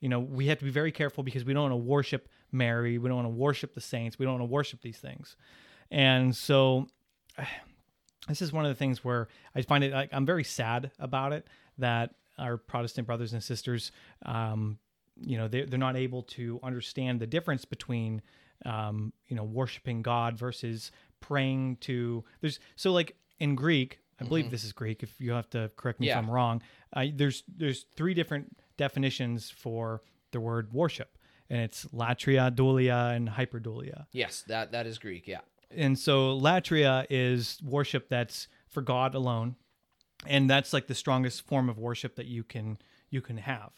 [0.00, 2.98] you know, we have to be very careful because we don't want to worship Mary,
[2.98, 5.36] we don't want to worship the saints, we don't want to worship these things,
[5.90, 6.86] and so
[8.28, 11.32] this is one of the things where I find it like I'm very sad about
[11.32, 11.46] it
[11.78, 13.92] that our Protestant brothers and sisters,
[14.24, 14.78] um,
[15.20, 18.20] you know, they're, they're not able to understand the difference between,
[18.64, 22.24] um, you know, worshiping God versus praying to.
[22.40, 25.02] There's so like in Greek, I believe this is Greek.
[25.02, 26.18] If you have to correct me Yeah.
[26.18, 26.62] if I'm wrong,
[26.94, 30.02] uh, there's there's three different definitions for
[30.32, 31.18] the word worship,
[31.50, 35.26] and it's latria, dulia, and hyperdulia yes, that that is Greek.
[35.26, 35.40] Yeah.
[35.70, 39.56] and so latria is worship that's for God alone,
[40.26, 42.78] and that's like the strongest form of worship that you can
[43.10, 43.72] you can have.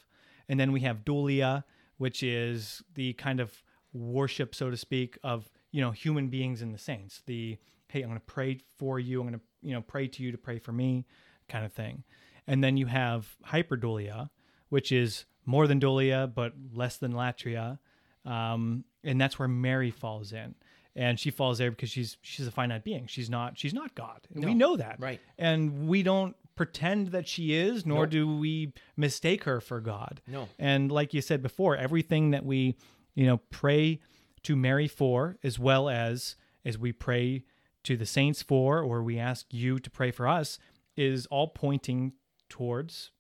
[0.48, 1.64] And then we have dulia,
[1.98, 6.72] which is the kind of worship, so to speak, of you know human beings and
[6.72, 7.22] the saints.
[7.26, 9.20] The hey, I'm going to pray for you.
[9.20, 11.06] I'm going to you know pray to you to pray for me,
[11.48, 12.04] kind of thing.
[12.46, 14.30] And then you have hyperdulia,
[14.68, 17.78] which is more than dulia but less than latria,
[18.24, 20.54] um, and that's where Mary falls in.
[20.96, 23.06] And she falls there because she's she's a finite being.
[23.06, 25.20] She's not she's not God, and we know that, Right.
[25.38, 28.10] And we don't pretend that she is, nor Nope.
[28.10, 30.20] do we mistake her for God.
[30.26, 30.48] No.
[30.58, 32.76] And like you said before, everything that we,
[33.14, 34.00] you know, pray
[34.42, 37.44] to Mary for, as well as as we pray
[37.88, 40.58] to the saints for, or we ask you to pray for us,
[40.94, 42.12] is all pointing
[42.50, 43.12] towards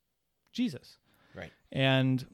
[0.52, 0.98] Jesus.
[1.34, 1.50] Right.
[1.72, 2.26] And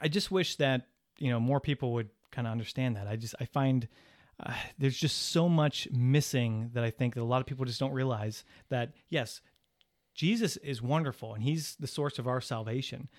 [0.00, 0.86] I just wish that
[1.18, 3.06] you know more people would kind of understand that.
[3.06, 3.88] I just I find
[4.42, 7.78] uh, there's just so much missing that I think that a lot of people just
[7.80, 9.42] don't realize that yes,
[10.14, 13.10] Jesus is wonderful and he's the source of our salvation.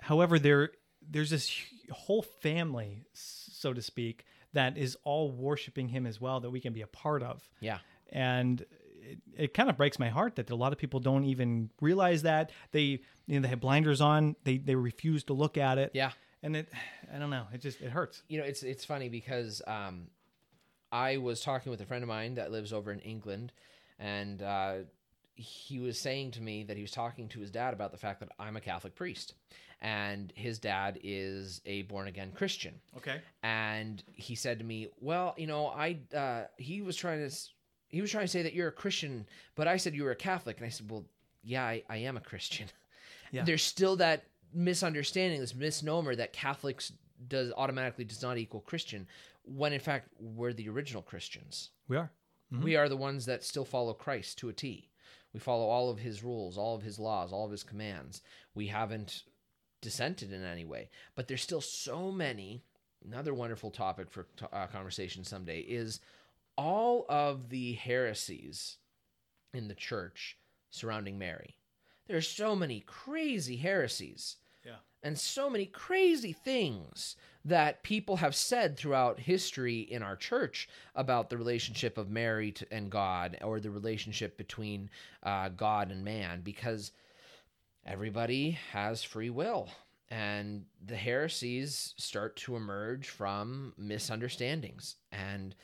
[0.00, 0.70] However, there
[1.08, 1.54] there's this
[1.92, 6.72] whole family, so to speak, that is all worshiping him as well that we can
[6.72, 7.78] be a part of Yeah.
[8.10, 8.64] and
[9.00, 12.22] it, it kind of breaks my heart that a lot of people don't even realize
[12.22, 12.82] that they
[13.26, 16.12] you know they have blinders on they they refuse to look at it Yeah.
[16.42, 16.68] and it
[17.14, 20.08] i don't know it just it hurts you know it's it's funny because um,
[20.92, 23.50] I was talking with a friend of mine that lives over in England,
[23.98, 24.74] and uh,
[25.34, 28.20] he was saying to me that he was talking to his dad about the fact
[28.20, 29.34] that I'm a Catholic priest,
[29.80, 35.34] and his dad is a born again Christian, okay and he said to me, "Well,
[35.36, 37.34] you know, I uh, he was trying to
[37.88, 40.16] he was trying to say that you're a Christian, but I said you were a
[40.16, 41.04] Catholic," and I said, "Well,
[41.42, 42.68] yeah, I, I am a Christian."
[43.30, 43.42] Yeah.
[43.46, 46.92] There's still that misunderstanding, this misnomer that Catholics
[47.28, 49.06] does automatically does not equal Christian,
[49.44, 51.70] when in fact we're the original Christians.
[51.88, 52.10] we are
[52.62, 54.90] We are the ones that still follow Christ to a T.
[55.32, 58.20] We follow all of his rules, all of his laws, all of his commands.
[58.54, 59.22] We haven't
[59.80, 60.88] dissented in any way.
[61.14, 62.62] But there's still so many.
[63.04, 66.00] Another wonderful topic for uh, conversation someday is
[66.56, 68.76] all of the heresies
[69.54, 70.36] in the church
[70.70, 71.56] surrounding Mary.
[72.06, 74.36] There's so many crazy heresies
[75.02, 81.28] and so many crazy things that people have said throughout history in our church about
[81.28, 84.90] the relationship of Mary to, and God, or the relationship between
[85.24, 86.92] uh, God and man, because
[87.84, 89.68] everybody has free will.
[90.08, 94.96] And the heresies start to emerge from misunderstandings.
[95.10, 95.54] And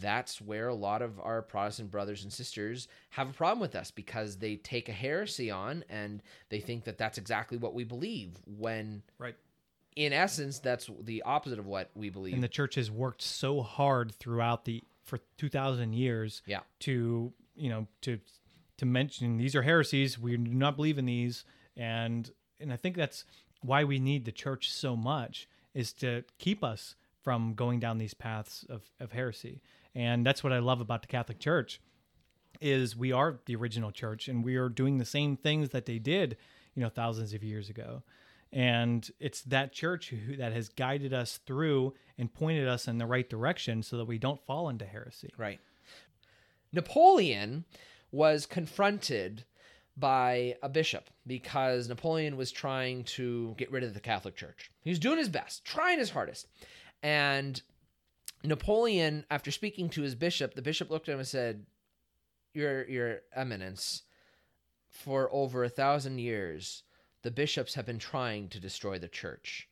[0.00, 3.90] that's where a lot of our Protestant brothers and sisters have a problem with us
[3.90, 8.32] because they take a heresy on and they think that that's exactly what we believe
[8.46, 9.34] when right.
[9.96, 12.34] in essence that's the opposite of what we believe.
[12.34, 16.60] And the church has worked so hard throughout the for 2000 years yeah.
[16.80, 18.20] to you know to
[18.76, 21.44] to mention these are heresies we do not believe in these.
[21.76, 22.30] And
[22.60, 23.24] and i think that's
[23.62, 28.14] why we need the church so much is to keep us from going down these
[28.14, 29.60] paths of, of heresy
[29.94, 31.80] And that's what I love about the Catholic Church
[32.60, 35.98] is we are the original church and we are doing the same things that they
[35.98, 36.36] did,
[36.74, 38.02] you know, thousands of years ago.
[38.52, 43.06] And it's that church who, that has guided us through and pointed us in the
[43.06, 45.30] right direction so that we don't fall into heresy.
[45.36, 45.60] Right.
[46.72, 47.64] Napoleon
[48.10, 49.44] was confronted
[49.96, 54.70] by a bishop because Napoleon was trying to get rid of the Catholic Church.
[54.82, 56.46] He was doing his best, trying his hardest.
[57.02, 57.60] And
[58.44, 61.66] Napoleon, after speaking to his bishop, the bishop looked at him and said,
[62.54, 64.02] Your your eminence,
[64.88, 66.82] for over a thousand years,
[67.22, 69.68] the bishops have been trying to destroy the church.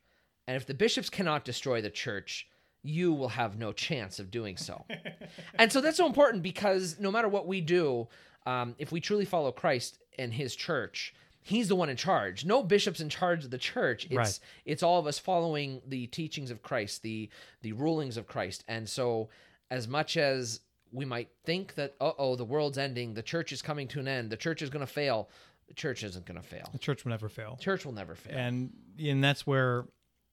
[0.47, 2.49] And if the bishops cannot destroy the church,
[2.83, 4.85] you will have no chance of doing so.
[5.59, 8.09] and so that's so important because no matter what we do,
[8.47, 11.14] um, if we truly follow Christ and his church,
[11.47, 12.45] he's the one in charge.
[12.45, 14.05] No bishop's in charge of the church.
[14.07, 14.41] It's Right.
[14.65, 17.31] it's all of us following the teachings of Christ, the
[17.63, 18.65] the rulings of Christ.
[18.67, 19.29] And so
[19.71, 20.61] as much as
[20.93, 24.31] we might think that uh-oh, the world's ending, the church is coming to an end,
[24.31, 25.29] the church is going to fail,
[25.69, 26.69] the church isn't going to fail.
[26.73, 27.57] The church will never fail.
[27.61, 28.37] church will never fail.
[28.37, 29.87] and and that's where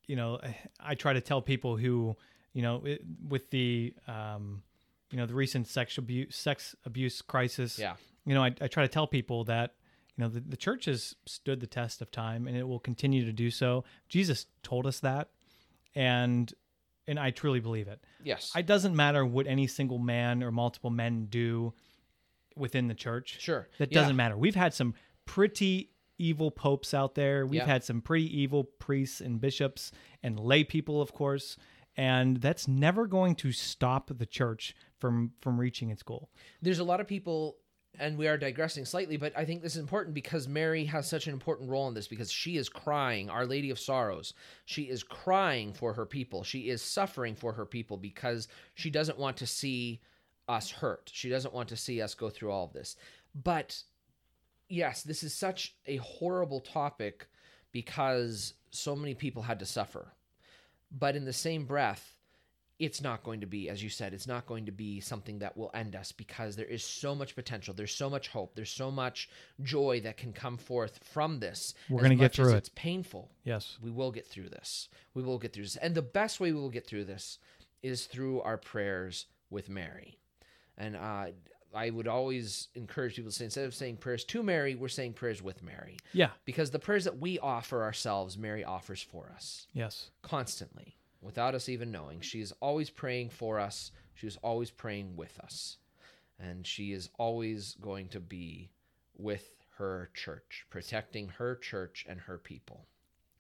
[0.08, 0.40] you know
[0.80, 2.16] I try to tell people who
[2.54, 4.64] you know it, with the um,
[5.12, 7.78] you know the recent sex abuse sex abuse crisis.
[7.78, 7.96] Yeah.
[8.26, 9.76] You know, I, I try to tell people that
[10.18, 13.26] you know the, the church has stood the test of time and it will continue
[13.26, 13.84] to do so.
[14.10, 15.30] Jesus told us that,
[15.96, 16.54] and
[17.08, 18.02] and I truly believe it.
[18.24, 18.54] yes.
[18.56, 21.74] It doesn't matter what any single man or multiple men do
[22.56, 23.42] within the church.
[23.42, 23.68] Sure.
[23.78, 24.00] That Yeah.
[24.02, 24.38] doesn't matter.
[24.38, 24.94] We've had some
[25.26, 27.46] pretty evil popes out there.
[27.46, 27.66] We've Yeah.
[27.66, 29.92] had some pretty evil priests and bishops
[30.22, 31.58] and lay people, of course.
[31.98, 36.30] And that's never going to stop the church from from reaching its goal.
[36.62, 37.58] there's a lot of people
[38.00, 41.28] and we are digressing slightly but i think this is important because mary has such
[41.28, 43.30] an important role in this because she is crying.
[43.30, 44.34] Our lady of sorrows
[44.66, 46.44] she is crying for her people.
[46.44, 50.02] She is suffering for her people because she doesn't want to see
[50.48, 51.10] us hurt.
[51.14, 52.96] She doesn't want to see us go through all of this.
[53.36, 53.84] But
[54.70, 57.28] yes this is such a horrible topic
[57.72, 60.14] because so many people had to suffer.
[60.92, 62.16] But in the same breath
[62.80, 65.56] it's not going to be, as you said, it's not going to be something that
[65.56, 67.74] will end us because there is so much potential.
[67.74, 68.56] There's so much hope.
[68.56, 69.30] There's so much
[69.62, 71.76] joy that can come forth from this.
[71.90, 72.58] We're gonna get much as through it.
[72.58, 73.32] It's painful.
[73.44, 73.78] Yes.
[73.82, 74.90] We will get through this.
[75.14, 75.76] We will get through this.
[75.78, 77.38] And the best way we will get through this
[77.84, 80.18] is through our prayers with Mary.
[80.78, 81.28] And uh,
[81.76, 85.14] I would always encourage people to say, instead of saying prayers to Mary, we're saying
[85.14, 85.98] prayers with Mary.
[86.12, 86.30] Yeah.
[86.46, 90.10] Because the prayers that we offer ourselves, Mary offers for us Yes.
[90.22, 92.22] constantly without us even knowing.
[92.22, 93.92] She is always praying for us.
[94.14, 95.78] She is always praying with us.
[96.40, 98.72] And she is always going to be
[99.18, 102.86] with her church, protecting her church and her people.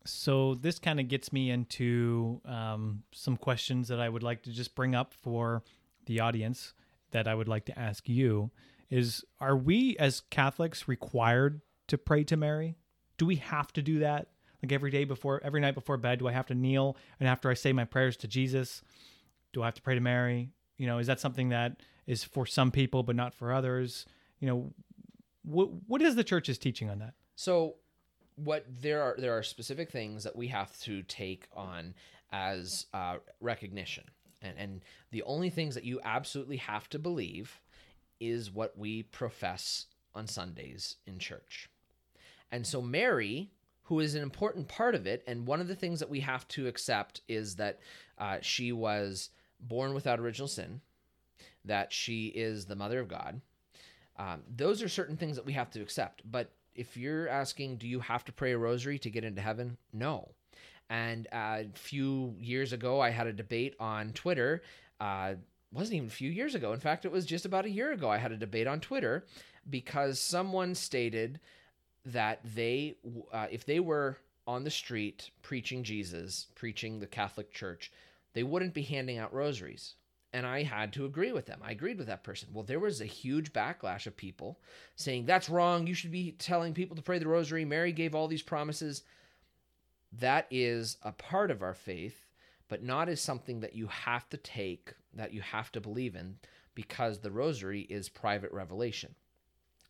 [0.06, 4.52] So this kind of gets me into um, some questions that I would like to
[4.52, 5.64] just bring up for
[6.06, 6.74] the audience
[7.12, 8.52] that I would like to ask you
[8.90, 12.76] is are we as Catholics required to pray to Mary?
[13.18, 14.28] Do we have to do that?
[14.64, 17.49] Like every day before every night before bed, do I have to kneel and after
[17.49, 18.82] I say my prayers to Jesus,
[19.51, 20.49] do I have to pray to Mary?
[20.78, 24.05] You know, is that something that is for some people but not for others?
[24.39, 24.74] You know,
[25.43, 27.14] what what is the church's teaching on that?
[27.36, 27.76] So
[28.36, 31.93] what there are there are specific things that we have to take on
[32.32, 34.05] as uh, recognition.
[34.41, 37.61] And and the only things that you absolutely have to believe
[38.20, 41.70] is what we profess on Sundays in church.
[42.51, 43.51] And so Mary,
[43.84, 46.48] who is an important part of it, and one of the things that we have
[46.50, 47.80] to accept is that
[48.18, 49.30] uh, she was
[49.60, 50.82] born without original sin,
[51.66, 53.42] that she is the mother of God.
[54.18, 56.22] Um, those are certain things that we have to accept.
[56.30, 59.78] But if you're asking, do you have to pray a rosary to get into heaven?
[59.92, 60.30] No.
[60.90, 64.62] And uh, a few years ago, I had a debate on Twitter.
[65.00, 65.36] Uh,
[65.72, 66.74] wasn't even a few years ago.
[66.74, 68.10] In fact, it was just about a year ago.
[68.10, 69.26] I had a debate on Twitter
[69.70, 71.40] because someone stated
[72.06, 72.95] that they,
[73.32, 77.91] uh, if they were on the street preaching Jesus, preaching the Catholic Church,
[78.34, 79.95] they wouldn't be handing out rosaries.
[80.34, 81.62] And I had to agree with them.
[81.64, 82.49] I agreed with that person.
[82.51, 84.60] Well, there was a huge backlash of people
[84.95, 85.86] saying, that's wrong.
[85.86, 87.66] You should be telling people to pray the rosary.
[87.66, 89.04] Mary gave all these promises.
[90.20, 92.26] That is a part of our faith,
[92.68, 96.38] but not as something that you have to take, that you have to believe in,
[96.74, 99.14] because the rosary is private revelation.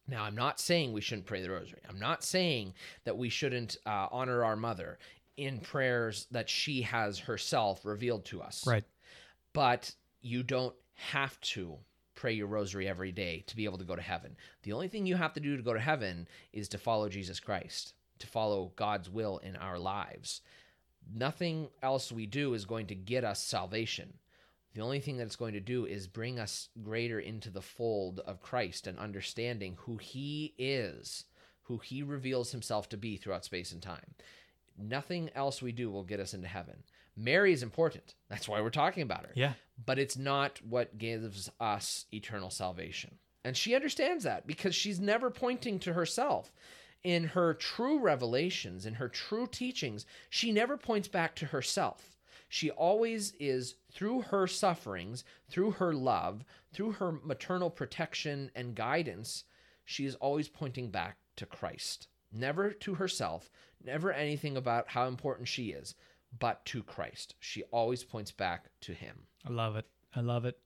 [0.07, 1.81] Now, I'm not saying we shouldn't pray the rosary.
[1.87, 2.73] I'm not saying
[3.05, 4.99] that we shouldn't uh, honor our mother
[5.37, 8.67] in prayers that she has herself revealed to us.
[8.67, 8.83] Right.
[9.53, 11.77] But you don't have to
[12.15, 14.35] pray your rosary every day to be able to go to heaven.
[14.63, 17.39] The only thing you have to do to go to heaven is to follow Jesus
[17.39, 20.41] Christ, to follow God's will in our lives.
[21.13, 24.13] Nothing else we do is going to get us salvation.
[24.73, 28.19] The only thing that it's going to do is bring us greater into the fold
[28.21, 31.25] of Christ and understanding who he is,
[31.63, 34.15] who he reveals himself to be throughout space and time.
[34.77, 36.83] Nothing else we do will get us into heaven.
[37.15, 38.15] Mary is important.
[38.29, 39.31] That's why we're talking about her.
[39.35, 39.53] Yeah.
[39.85, 43.19] But it's not what gives us eternal salvation.
[43.45, 46.51] And she understands that because she's never pointing to herself.
[47.03, 52.12] In her true revelations, in her true teachings, she never points back to herself.
[52.53, 59.45] She always is, through her sufferings, through her love, through her maternal protection and guidance,
[59.83, 62.09] she is always pointing back to Christ.
[62.31, 63.49] Never to herself,
[63.83, 65.95] never anything about how important she is,
[66.37, 67.33] but to Christ.
[67.39, 69.23] She always points back to him.
[69.43, 69.87] I love it.
[70.15, 70.59] I love it.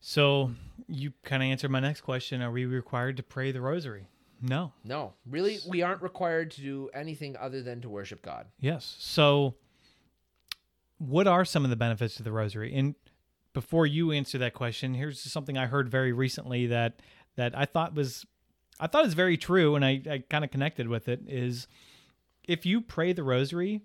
[0.00, 0.50] So
[0.86, 2.42] you kind of answered my next question.
[2.42, 4.06] Are we required to pray the rosary?
[4.42, 4.74] No.
[4.84, 8.48] No, really, we aren't required to do anything other than to worship God.
[8.60, 8.96] Yes.
[8.98, 9.54] So
[10.98, 12.74] what are some of the benefits of the rosary?
[12.74, 12.94] And
[13.52, 17.00] before you answer that question, here's something I heard very recently that
[17.36, 18.24] that I thought was
[18.78, 21.66] I thought is very true and I, I kind of connected with it is
[22.46, 23.82] if you pray the rosary,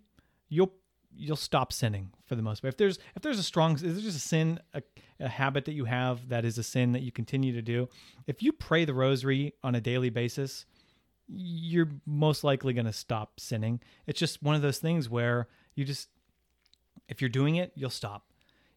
[0.50, 0.74] you'll
[1.16, 2.74] you'll stop sinning for the most part.
[2.74, 4.82] If there's if there's a strong if there's a sin a,
[5.20, 7.90] a habit that you have that is a sin that you continue to do,
[8.28, 10.66] if you pray the rosary on a daily basis,
[11.28, 13.80] you're most likely going to stop sinning.
[14.08, 16.10] It's just one of those things where you just
[17.10, 18.30] if you're doing it, you'll stop.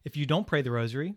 [0.03, 1.15] If you don't pray the rosary,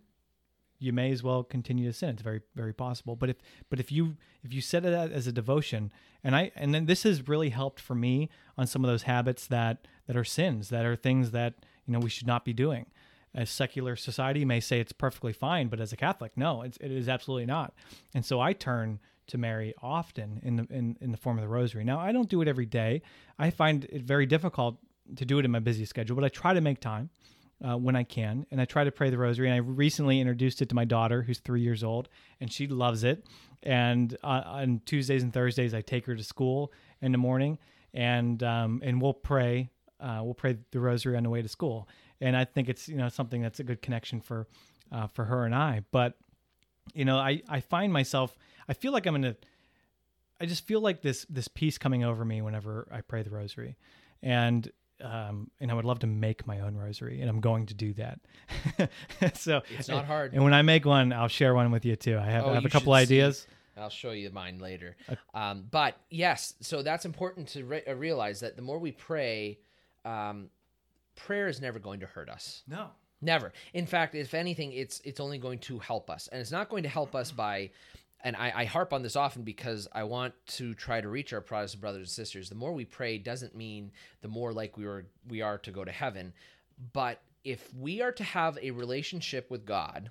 [0.79, 2.11] you may as well continue to sin.
[2.11, 3.17] It's very, very possible.
[3.17, 3.37] But if,
[3.71, 5.91] but if you, if you set it as a devotion,
[6.23, 9.47] and I, and then this has really helped for me on some of those habits
[9.49, 11.55] that that are sins, that are things that
[11.87, 12.87] you know we should not be doing.
[13.35, 16.91] A secular society may say it's perfectly fine, but as a Catholic, no, it's, it
[16.91, 17.75] is absolutely not.
[18.15, 21.49] And so I turn to Mary often in the in, in the form of the
[21.49, 21.85] Rosary.
[21.85, 23.03] Now I don't do it every day.
[23.39, 24.79] I find it very difficult
[25.17, 27.11] to do it in my busy schedule, but I try to make time
[27.67, 29.49] uh, when I can, and I try to pray the Rosary.
[29.49, 32.09] And I recently introduced it to my daughter, who's three years old,
[32.41, 33.25] and she loves it.
[33.63, 37.59] And uh, on Tuesdays and Thursdays, I take her to school in the morning,
[37.95, 39.71] and um, and we'll pray.
[39.99, 41.89] Uh, we'll pray the Rosary on the way to school,
[42.21, 44.47] and I think it's you know something that's a good connection for
[44.93, 45.83] uh, for her and I.
[45.91, 46.15] But
[46.95, 48.37] you know, I I find myself,
[48.69, 49.37] I feel like I'm in a,
[50.41, 53.77] I just feel like this this peace coming over me whenever I pray the Rosary,
[54.23, 54.71] and
[55.03, 57.93] um, and I would love to make my own rosary, and I'm going to do
[57.95, 58.21] that.
[59.35, 60.33] so It's not hard.
[60.35, 62.19] And when I make one, I'll share one with you too.
[62.19, 63.47] I have, Oh, I have a couple ideas.
[63.77, 64.97] I'll show you mine later.
[65.09, 68.93] Uh, Um, but yes, so that's important to re- uh, realize that the more we
[68.93, 69.59] pray,
[70.07, 70.49] um,
[71.15, 72.63] prayer is never going to hurt us.
[72.67, 72.87] No.
[73.21, 73.53] Never.
[73.75, 76.83] In fact, if anything, it's it's only going to help us, and it's not going
[76.83, 77.71] to help us by.
[78.25, 81.41] And I, I harp on this often because I want to try to reach our
[81.41, 82.49] Protestant brothers and sisters.
[82.49, 83.93] The more we pray doesn't mean
[84.23, 86.33] the more like we are we are to go to heaven,
[86.93, 90.11] but if we are to have a relationship with God,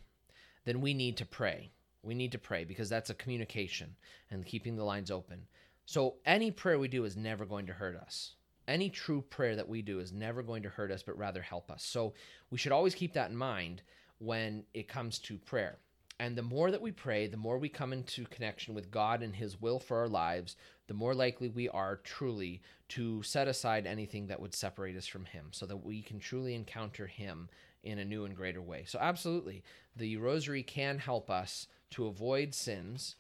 [0.64, 1.72] then we need to pray.
[2.02, 3.96] We need to pray because that's a communication
[4.32, 5.48] and keeping the lines open.
[5.86, 8.36] So any prayer we do is never going to hurt us.
[8.68, 11.70] Any true prayer that we do is never going to hurt us, but rather help
[11.70, 11.84] us.
[11.84, 12.14] So
[12.50, 13.82] we should always keep that in mind
[14.18, 15.78] when it comes to prayer.
[16.20, 19.36] And the more that we pray, the more we come into connection with God and
[19.36, 20.56] His will for our lives,
[20.88, 25.26] the more likely we are truly to set aside anything that would separate us from
[25.26, 27.50] Him so that we can truly encounter Him
[27.84, 28.86] in a new and greater way.
[28.88, 29.64] So, absolutely,
[29.96, 33.16] the rosary can help us to avoid sins,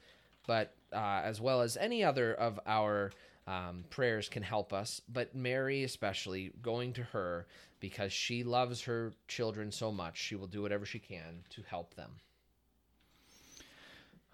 [0.47, 3.11] but uh, as well as any other of our
[3.45, 5.01] um, prayers can help us.
[5.11, 7.45] But Mary, especially, going to her
[7.79, 11.93] because she loves her children so much, she will do whatever she can to help
[11.95, 12.11] them.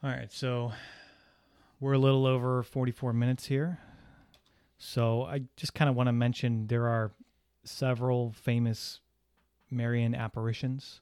[0.04, 0.72] All right, so
[1.80, 3.80] we're a little over 44 minutes here.
[4.78, 7.12] So I just kind of want to mention there are
[7.64, 9.00] several famous
[9.70, 11.02] Marian apparitions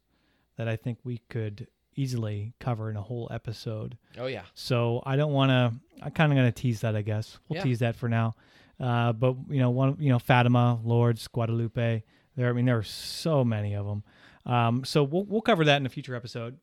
[0.58, 3.98] that I think we could easily cover in a whole episode.
[4.18, 4.44] Oh, yeah.
[4.54, 5.74] So I don't want to.
[6.04, 7.40] I'm kind of going to tease that, I guess.
[7.48, 7.64] We'll Yeah.
[7.64, 8.36] tease that for now.
[8.80, 12.04] Uh, but you know, one, you know, Fatima, Lourdes, Guadalupe.
[12.36, 14.04] There, I mean, there are so many of them.
[14.46, 16.58] Um, so we'll we'll cover that in a future episode.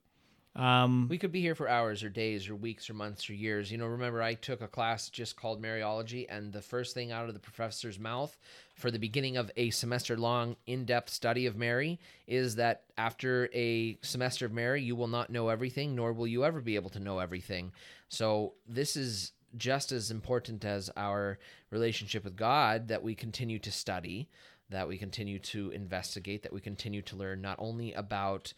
[0.57, 3.71] Um, We could be here for hours or days or weeks or months or years.
[3.71, 7.29] You know, remember I took a class just called Mariology, and the first thing out
[7.29, 8.35] of the professor's mouth
[8.75, 13.51] for the beginning of a semester long in depth study of Mary is that after
[13.53, 16.91] a semester of Mary, you will not know everything, nor will you ever be able
[16.91, 17.71] to know everything.
[18.09, 21.39] So, this is just as important as our
[21.71, 24.29] relationship with God that we continue to study,
[24.71, 28.53] that we continue to investigate, that we continue to learn not only about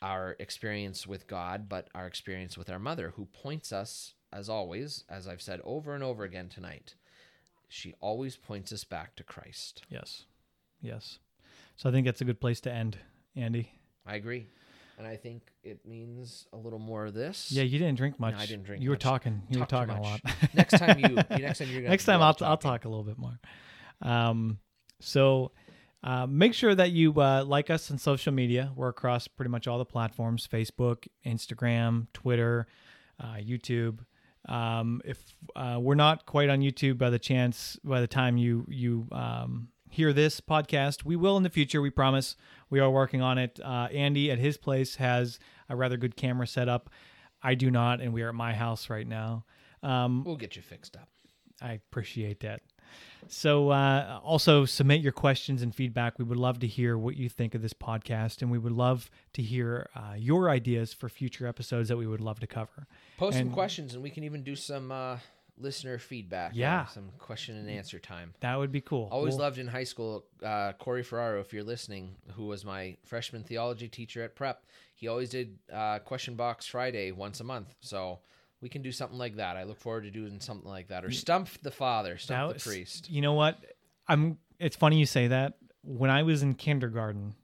[0.00, 5.04] our experience with God, but our experience with our mother, who points us, as always,
[5.08, 6.94] as I've said over and over again tonight,
[7.68, 9.82] she always points us back to Christ.
[9.90, 10.24] yes,
[10.80, 11.18] yes.
[11.76, 12.98] So I think that's a good place to end,
[13.36, 13.70] Andy.
[14.06, 14.46] I agree.
[14.98, 17.52] and I think it means a little more of this.
[17.52, 18.34] Yeah, you didn't drink much.
[18.36, 19.42] I didn't drink You were talking.
[19.48, 20.20] You Talk were talking a lot.
[20.54, 23.04] next time you, you next time you're gonna Next time I'll I'll talk a little
[23.04, 23.38] bit more.
[24.02, 24.58] Um,
[25.00, 25.52] so
[26.04, 28.72] uh, make sure that you uh, like us on social media.
[28.76, 32.66] We're across pretty much all the platforms: Facebook, Instagram, Twitter,
[33.20, 34.00] uh, YouTube.
[34.48, 35.22] Um, if
[35.56, 39.68] uh, we're not quite on YouTube by the chance by the time you you um,
[39.90, 41.80] hear this podcast, we will in the future.
[41.82, 42.36] We promise.
[42.70, 43.58] We are working on it.
[43.62, 45.38] Uh, Andy at his place has
[45.68, 46.90] a rather good camera setup.
[47.42, 49.44] I do not, and we are at my house right now.
[49.82, 51.08] Um, We'll get you fixed up.
[51.62, 52.62] I appreciate that.
[53.28, 56.18] So, uh, also submit your questions and feedback.
[56.18, 59.10] We would love to hear what you think of this podcast, and we would love
[59.34, 62.86] to hear uh, your ideas for future episodes that we would love to cover.
[63.18, 65.18] Post some questions, and we can even do some uh,
[65.58, 66.52] listener feedback.
[66.54, 66.86] Yeah.
[66.86, 68.32] some question and answer time.
[68.40, 69.08] That would be cool.
[69.10, 72.96] Always We'll- loved in high school, uh, Corey Ferraro, if you're listening, who was my
[73.04, 74.64] freshman theology teacher at prep.
[74.94, 77.74] He always did uh, question box Friday once a month.
[77.80, 78.20] So
[78.60, 79.56] we can do something like that.
[79.56, 81.04] I look forward to doing something like that.
[81.04, 83.10] Or stump the father, stump was- the priest.
[83.10, 83.58] You know what?
[84.06, 84.38] I'm.
[84.58, 85.54] It's funny you say that.
[85.82, 87.34] When I was in kindergarten,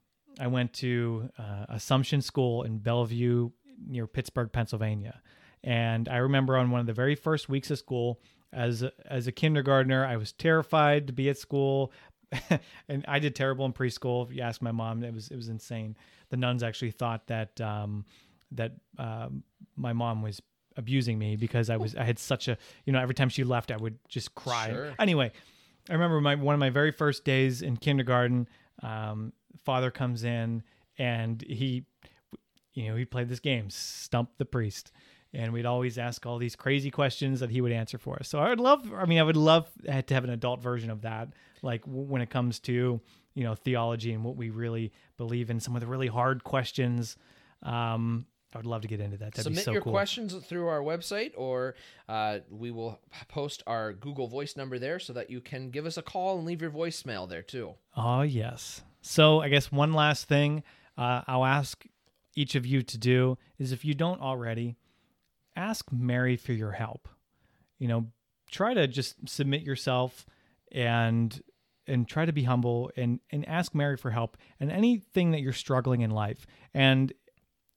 [0.41, 3.51] I went to uh, Assumption School in Bellevue,
[3.87, 5.21] near Pittsburgh, Pennsylvania,
[5.63, 8.21] and I remember on one of the very first weeks of school,
[8.53, 11.93] as a, as a kindergartner, I was terrified to be at school,
[12.89, 14.27] and I did terrible in preschool.
[14.29, 15.97] If you ask my mom, it was it was insane.
[16.31, 18.05] The nuns actually thought that um,
[18.53, 19.45] that um,
[19.77, 20.41] my mom was
[20.77, 23.71] abusing me because I was I had such a you know every time she left
[23.71, 24.71] I would just cry.
[24.71, 24.95] Sure.
[24.99, 25.33] Anyway,
[25.89, 28.49] I remember my one of my very first days in kindergarten.
[28.83, 29.33] Um,
[29.65, 30.63] father comes in
[30.99, 31.85] and he,
[32.75, 34.93] you know, he played this game, stump the priest,
[35.33, 38.29] and we'd always ask all these crazy questions that he would answer for us.
[38.29, 41.03] So I would love, I mean, I would love to have an adult version of
[41.03, 41.29] that,
[41.63, 43.01] like when it comes to
[43.35, 47.17] you know theology and what we really believe in, some of the really hard questions.
[47.63, 49.33] Um, I would love to get into that.
[49.33, 49.93] That'd Submit be so your cool.
[49.93, 51.75] questions through our website, or
[52.09, 55.97] uh, we will post our Google Voice number there so that you can give us
[55.97, 57.75] a call and leave your voicemail there too.
[57.97, 58.83] Oh, yes.
[59.03, 60.63] So, I guess one last thing
[60.97, 61.85] uh, I'll ask
[62.37, 64.77] each of you to do is if you don't already,
[65.57, 67.09] ask Mary for your help.
[67.79, 68.07] You know,
[68.51, 70.27] try to just submit yourself
[70.73, 71.43] and
[71.87, 75.53] and try to be humble and and ask Mary for help and anything that you're
[75.53, 76.47] struggling in life.
[76.73, 77.13] And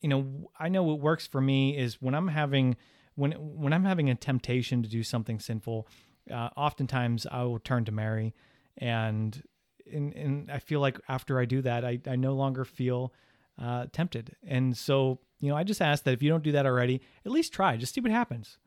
[0.08, 2.78] you know, I know what works for me is when I'm having
[3.16, 5.86] when when I'm having a temptation to do something sinful,
[6.32, 8.34] uh, oftentimes I will turn to Mary,
[8.78, 9.44] and
[9.92, 13.14] and and I feel like after I do that, I I no longer feel
[13.62, 14.38] uh, tempted.
[14.48, 17.32] And so you know, I just ask that if you don't do that already, at
[17.34, 18.60] least try, just see what happens,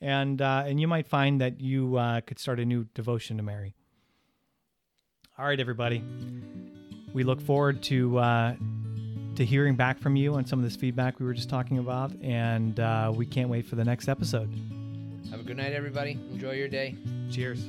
[0.00, 3.42] and uh, and you might find that you uh, could start a new devotion to
[3.42, 3.74] Mary.
[5.38, 6.02] All right, everybody.
[7.12, 8.54] We look forward to uh,
[9.36, 12.12] to hearing back from you on some of this feedback we were just talking about,
[12.22, 14.50] and uh, we can't wait for the next episode.
[15.30, 16.18] Have a good night, everybody.
[16.32, 16.94] Enjoy your day.
[17.30, 17.68] Cheers.